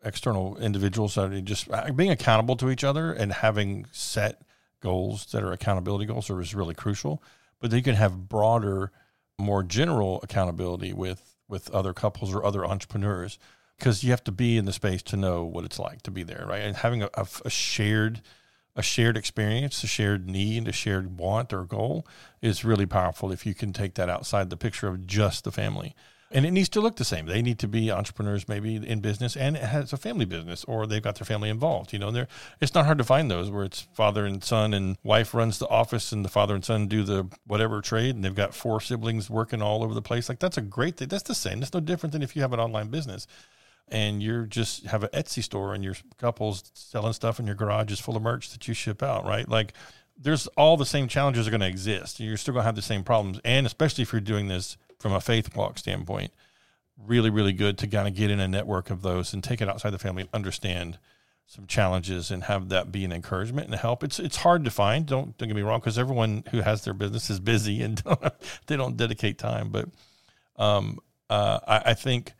external 0.04 0.56
individuals 0.58 1.16
that 1.16 1.32
are 1.32 1.40
just 1.40 1.70
uh, 1.70 1.90
being 1.92 2.10
accountable 2.10 2.56
to 2.56 2.70
each 2.70 2.84
other 2.84 3.12
and 3.12 3.32
having 3.32 3.84
set 3.90 4.42
goals 4.80 5.26
that 5.26 5.42
are 5.42 5.52
accountability 5.52 6.06
goals 6.06 6.30
are 6.30 6.40
is 6.40 6.54
really 6.54 6.74
crucial. 6.74 7.22
But 7.60 7.72
you 7.72 7.82
can 7.82 7.96
have 7.96 8.28
broader, 8.28 8.92
more 9.38 9.62
general 9.62 10.20
accountability 10.22 10.92
with 10.92 11.36
with 11.48 11.70
other 11.70 11.92
couples 11.92 12.34
or 12.34 12.44
other 12.44 12.64
entrepreneurs 12.64 13.38
because 13.78 14.02
you 14.02 14.10
have 14.10 14.24
to 14.24 14.32
be 14.32 14.56
in 14.56 14.64
the 14.64 14.72
space 14.72 15.02
to 15.04 15.16
know 15.16 15.44
what 15.44 15.64
it's 15.64 15.78
like 15.78 16.02
to 16.02 16.10
be 16.10 16.22
there, 16.22 16.44
right? 16.48 16.62
And 16.62 16.76
having 16.76 17.02
a, 17.02 17.10
a, 17.14 17.50
shared 17.50 18.22
a 18.74 18.82
shared 18.82 19.16
experience, 19.16 19.82
a 19.82 19.86
shared 19.86 20.28
need, 20.28 20.68
a 20.68 20.72
shared 20.72 21.18
want 21.18 21.52
or 21.52 21.64
goal 21.64 22.06
is 22.40 22.64
really 22.64 22.86
powerful 22.86 23.32
if 23.32 23.44
you 23.44 23.54
can 23.54 23.72
take 23.72 23.94
that 23.94 24.08
outside 24.08 24.50
the 24.50 24.56
picture 24.56 24.88
of 24.88 25.06
just 25.06 25.44
the 25.44 25.52
family. 25.52 25.94
And 26.30 26.44
it 26.44 26.50
needs 26.50 26.68
to 26.70 26.80
look 26.82 26.96
the 26.96 27.06
same. 27.06 27.24
They 27.24 27.40
need 27.40 27.58
to 27.60 27.68
be 27.68 27.90
entrepreneurs, 27.90 28.46
maybe 28.48 28.76
in 28.76 29.00
business, 29.00 29.34
and 29.34 29.56
it 29.56 29.62
has 29.62 29.94
a 29.94 29.96
family 29.96 30.26
business, 30.26 30.62
or 30.64 30.86
they've 30.86 31.02
got 31.02 31.14
their 31.14 31.24
family 31.24 31.48
involved. 31.48 31.92
You 31.94 31.98
know, 31.98 32.10
they 32.10 32.26
it's 32.60 32.74
not 32.74 32.84
hard 32.84 32.98
to 32.98 33.04
find 33.04 33.30
those 33.30 33.50
where 33.50 33.64
it's 33.64 33.88
father 33.94 34.26
and 34.26 34.44
son, 34.44 34.74
and 34.74 34.98
wife 35.02 35.32
runs 35.32 35.58
the 35.58 35.68
office, 35.68 36.12
and 36.12 36.26
the 36.26 36.28
father 36.28 36.54
and 36.54 36.62
son 36.62 36.86
do 36.86 37.02
the 37.02 37.26
whatever 37.46 37.80
trade, 37.80 38.14
and 38.14 38.22
they've 38.22 38.34
got 38.34 38.54
four 38.54 38.78
siblings 38.82 39.30
working 39.30 39.62
all 39.62 39.82
over 39.82 39.94
the 39.94 40.02
place. 40.02 40.28
Like 40.28 40.38
that's 40.38 40.58
a 40.58 40.62
great 40.62 40.98
thing. 40.98 41.08
That's 41.08 41.22
the 41.22 41.34
same. 41.34 41.60
That's 41.60 41.72
no 41.72 41.80
different 41.80 42.12
than 42.12 42.22
if 42.22 42.36
you 42.36 42.42
have 42.42 42.52
an 42.52 42.60
online 42.60 42.88
business 42.88 43.26
and 43.90 44.22
you're 44.22 44.44
just 44.44 44.86
have 44.86 45.02
an 45.02 45.10
Etsy 45.10 45.42
store 45.42 45.74
and 45.74 45.84
your 45.84 45.94
couples 46.18 46.70
selling 46.74 47.12
stuff 47.12 47.38
in 47.40 47.46
your 47.46 47.54
garage 47.54 47.92
is 47.92 48.00
full 48.00 48.16
of 48.16 48.22
merch 48.22 48.50
that 48.50 48.68
you 48.68 48.74
ship 48.74 49.02
out, 49.02 49.24
right? 49.24 49.48
Like 49.48 49.74
there's 50.16 50.46
all 50.48 50.76
the 50.76 50.86
same 50.86 51.08
challenges 51.08 51.46
are 51.46 51.50
going 51.50 51.60
to 51.60 51.68
exist. 51.68 52.20
You're 52.20 52.36
still 52.36 52.52
going 52.52 52.62
to 52.62 52.66
have 52.66 52.76
the 52.76 52.82
same 52.82 53.04
problems. 53.04 53.40
And 53.44 53.66
especially 53.66 54.02
if 54.02 54.12
you're 54.12 54.20
doing 54.20 54.48
this 54.48 54.76
from 54.98 55.12
a 55.12 55.20
faith 55.20 55.54
walk 55.56 55.78
standpoint, 55.78 56.32
really, 57.06 57.30
really 57.30 57.52
good 57.52 57.78
to 57.78 57.86
kind 57.86 58.08
of 58.08 58.14
get 58.14 58.30
in 58.30 58.40
a 58.40 58.48
network 58.48 58.90
of 58.90 59.02
those 59.02 59.32
and 59.32 59.42
take 59.42 59.60
it 59.60 59.68
outside 59.68 59.90
the 59.90 59.98
family 59.98 60.22
and 60.22 60.30
understand 60.32 60.98
some 61.46 61.66
challenges 61.66 62.30
and 62.30 62.44
have 62.44 62.68
that 62.68 62.92
be 62.92 63.04
an 63.04 63.12
encouragement 63.12 63.68
and 63.68 63.76
help. 63.76 64.04
It's 64.04 64.18
it's 64.18 64.36
hard 64.36 64.64
to 64.64 64.70
find. 64.70 65.06
Don't 65.06 65.36
don't 65.38 65.48
get 65.48 65.56
me 65.56 65.62
wrong, 65.62 65.80
because 65.80 65.98
everyone 65.98 66.44
who 66.50 66.60
has 66.60 66.84
their 66.84 66.92
business 66.92 67.30
is 67.30 67.40
busy 67.40 67.82
and 67.82 68.02
don't, 68.04 68.20
they 68.66 68.76
don't 68.76 68.98
dedicate 68.98 69.38
time. 69.38 69.70
But 69.70 69.88
um, 70.56 70.98
uh, 71.30 71.60
I, 71.66 71.90
I 71.90 71.94
think 71.94 72.32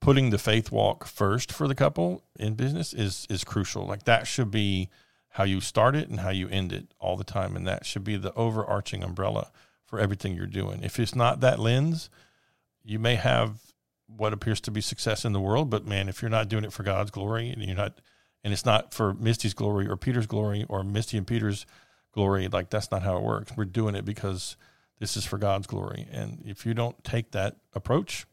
putting 0.00 0.30
the 0.30 0.38
faith 0.38 0.70
walk 0.70 1.06
first 1.06 1.52
for 1.52 1.66
the 1.66 1.74
couple 1.74 2.22
in 2.38 2.54
business 2.54 2.92
is 2.92 3.26
is 3.28 3.44
crucial. 3.44 3.84
Like 3.86 4.04
that 4.04 4.26
should 4.26 4.50
be 4.50 4.88
how 5.30 5.44
you 5.44 5.60
start 5.60 5.94
it 5.94 6.08
and 6.08 6.20
how 6.20 6.30
you 6.30 6.48
end 6.48 6.72
it 6.72 6.86
all 6.98 7.16
the 7.16 7.24
time, 7.24 7.56
and 7.56 7.66
that 7.66 7.86
should 7.86 8.04
be 8.04 8.16
the 8.16 8.34
overarching 8.34 9.02
umbrella 9.02 9.50
for 9.84 9.98
everything 9.98 10.34
you're 10.34 10.46
doing. 10.46 10.82
If 10.82 10.98
it's 10.98 11.14
not 11.14 11.40
that 11.40 11.58
lens, 11.58 12.10
you 12.84 12.98
may 12.98 13.16
have 13.16 13.60
what 14.06 14.32
appears 14.32 14.60
to 14.62 14.70
be 14.70 14.80
success 14.80 15.24
in 15.24 15.32
the 15.32 15.40
world, 15.40 15.70
but 15.70 15.86
man, 15.86 16.08
if 16.08 16.22
you're 16.22 16.30
not 16.30 16.48
doing 16.48 16.64
it 16.64 16.72
for 16.72 16.82
God's 16.82 17.10
glory 17.10 17.50
and 17.50 17.62
you're 17.62 17.76
not, 17.76 18.00
and 18.42 18.52
it's 18.52 18.64
not 18.64 18.94
for 18.94 19.14
Misty's 19.14 19.54
glory 19.54 19.86
or 19.86 19.96
Peter's 19.96 20.26
glory 20.26 20.64
or 20.68 20.82
Misty 20.82 21.18
and 21.18 21.26
Peter's 21.26 21.66
glory, 22.12 22.48
like 22.48 22.70
that's 22.70 22.90
not 22.90 23.02
how 23.02 23.16
it 23.16 23.22
works. 23.22 23.52
We're 23.56 23.64
doing 23.64 23.94
it 23.94 24.04
because 24.04 24.56
this 24.98 25.16
is 25.16 25.24
for 25.24 25.38
God's 25.38 25.66
glory, 25.66 26.06
and 26.10 26.42
if 26.46 26.64
you 26.64 26.74
don't 26.74 27.02
take 27.04 27.30
that 27.32 27.56
approach, 27.74 28.26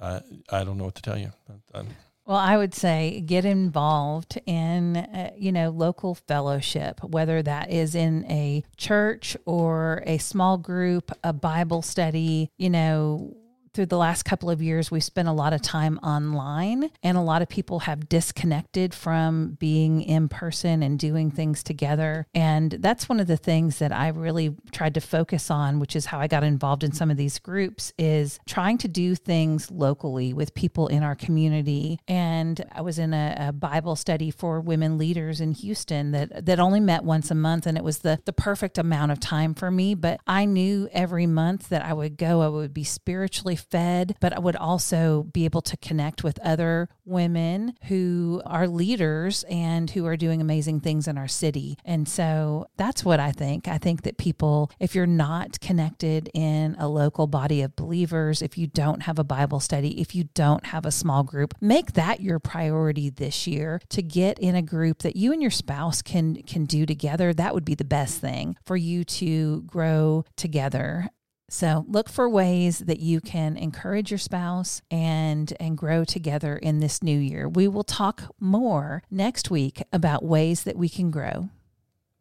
I 0.00 0.20
I 0.50 0.64
don't 0.64 0.78
know 0.78 0.84
what 0.84 0.94
to 0.96 1.02
tell 1.02 1.18
you. 1.18 1.32
I'm, 1.74 1.88
well, 2.28 2.36
I 2.36 2.58
would 2.58 2.74
say 2.74 3.22
get 3.24 3.46
involved 3.46 4.38
in, 4.44 4.98
uh, 4.98 5.30
you 5.34 5.50
know, 5.50 5.70
local 5.70 6.14
fellowship, 6.14 7.02
whether 7.02 7.42
that 7.42 7.70
is 7.70 7.94
in 7.94 8.26
a 8.26 8.64
church 8.76 9.34
or 9.46 10.02
a 10.04 10.18
small 10.18 10.58
group, 10.58 11.10
a 11.24 11.32
Bible 11.32 11.80
study, 11.80 12.50
you 12.58 12.68
know, 12.68 13.34
through 13.78 13.86
the 13.86 13.96
last 13.96 14.24
couple 14.24 14.50
of 14.50 14.60
years, 14.60 14.90
we've 14.90 15.04
spent 15.04 15.28
a 15.28 15.32
lot 15.32 15.52
of 15.52 15.62
time 15.62 16.00
online, 16.02 16.90
and 17.00 17.16
a 17.16 17.20
lot 17.20 17.42
of 17.42 17.48
people 17.48 17.78
have 17.78 18.08
disconnected 18.08 18.92
from 18.92 19.50
being 19.60 20.02
in 20.02 20.28
person 20.28 20.82
and 20.82 20.98
doing 20.98 21.30
things 21.30 21.62
together. 21.62 22.26
And 22.34 22.72
that's 22.72 23.08
one 23.08 23.20
of 23.20 23.28
the 23.28 23.36
things 23.36 23.78
that 23.78 23.92
I 23.92 24.08
really 24.08 24.56
tried 24.72 24.94
to 24.94 25.00
focus 25.00 25.48
on, 25.48 25.78
which 25.78 25.94
is 25.94 26.06
how 26.06 26.18
I 26.18 26.26
got 26.26 26.42
involved 26.42 26.82
in 26.82 26.90
some 26.90 27.08
of 27.08 27.16
these 27.16 27.38
groups, 27.38 27.92
is 27.96 28.40
trying 28.48 28.78
to 28.78 28.88
do 28.88 29.14
things 29.14 29.70
locally 29.70 30.32
with 30.32 30.54
people 30.54 30.88
in 30.88 31.04
our 31.04 31.14
community. 31.14 32.00
And 32.08 32.60
I 32.72 32.80
was 32.80 32.98
in 32.98 33.14
a, 33.14 33.36
a 33.38 33.52
Bible 33.52 33.94
study 33.94 34.32
for 34.32 34.60
women 34.60 34.98
leaders 34.98 35.40
in 35.40 35.52
Houston 35.52 36.10
that 36.10 36.46
that 36.46 36.58
only 36.58 36.80
met 36.80 37.04
once 37.04 37.30
a 37.30 37.36
month, 37.36 37.64
and 37.64 37.78
it 37.78 37.84
was 37.84 37.98
the 37.98 38.18
the 38.24 38.32
perfect 38.32 38.76
amount 38.76 39.12
of 39.12 39.20
time 39.20 39.54
for 39.54 39.70
me. 39.70 39.94
But 39.94 40.18
I 40.26 40.46
knew 40.46 40.88
every 40.90 41.26
month 41.26 41.68
that 41.68 41.84
I 41.84 41.92
would 41.92 42.16
go, 42.16 42.40
I 42.40 42.48
would 42.48 42.74
be 42.74 42.82
spiritually 42.82 43.54
fed, 43.70 44.16
but 44.20 44.32
I 44.32 44.38
would 44.38 44.56
also 44.56 45.24
be 45.32 45.44
able 45.44 45.62
to 45.62 45.76
connect 45.76 46.24
with 46.24 46.38
other 46.40 46.88
women 47.04 47.74
who 47.84 48.42
are 48.44 48.68
leaders 48.68 49.44
and 49.48 49.90
who 49.90 50.06
are 50.06 50.16
doing 50.16 50.40
amazing 50.40 50.80
things 50.80 51.08
in 51.08 51.18
our 51.18 51.28
city. 51.28 51.78
And 51.84 52.08
so 52.08 52.66
that's 52.76 53.04
what 53.04 53.20
I 53.20 53.32
think. 53.32 53.68
I 53.68 53.78
think 53.78 54.02
that 54.02 54.18
people, 54.18 54.70
if 54.78 54.94
you're 54.94 55.06
not 55.06 55.60
connected 55.60 56.30
in 56.34 56.76
a 56.78 56.88
local 56.88 57.26
body 57.26 57.62
of 57.62 57.76
believers, 57.76 58.42
if 58.42 58.58
you 58.58 58.66
don't 58.66 59.02
have 59.02 59.18
a 59.18 59.24
Bible 59.24 59.60
study, 59.60 60.00
if 60.00 60.14
you 60.14 60.24
don't 60.34 60.66
have 60.66 60.84
a 60.84 60.90
small 60.90 61.22
group, 61.22 61.54
make 61.60 61.92
that 61.92 62.20
your 62.20 62.38
priority 62.38 63.10
this 63.10 63.46
year 63.46 63.80
to 63.90 64.02
get 64.02 64.38
in 64.38 64.54
a 64.54 64.62
group 64.62 65.02
that 65.02 65.16
you 65.16 65.32
and 65.32 65.42
your 65.42 65.50
spouse 65.50 66.02
can 66.02 66.42
can 66.42 66.64
do 66.64 66.86
together. 66.86 67.32
That 67.32 67.54
would 67.54 67.64
be 67.64 67.74
the 67.74 67.84
best 67.84 68.20
thing 68.20 68.56
for 68.64 68.76
you 68.76 69.04
to 69.04 69.62
grow 69.62 70.24
together 70.36 71.08
so 71.48 71.84
look 71.88 72.08
for 72.08 72.28
ways 72.28 72.80
that 72.80 73.00
you 73.00 73.20
can 73.20 73.56
encourage 73.56 74.10
your 74.10 74.18
spouse 74.18 74.82
and 74.90 75.52
and 75.58 75.78
grow 75.78 76.04
together 76.04 76.56
in 76.56 76.80
this 76.80 77.02
new 77.02 77.18
year. 77.18 77.48
We 77.48 77.68
will 77.68 77.84
talk 77.84 78.34
more 78.38 79.02
next 79.10 79.50
week 79.50 79.82
about 79.92 80.24
ways 80.24 80.64
that 80.64 80.76
we 80.76 80.88
can 80.88 81.10
grow. 81.10 81.48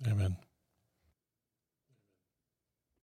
Amen. 0.08 0.38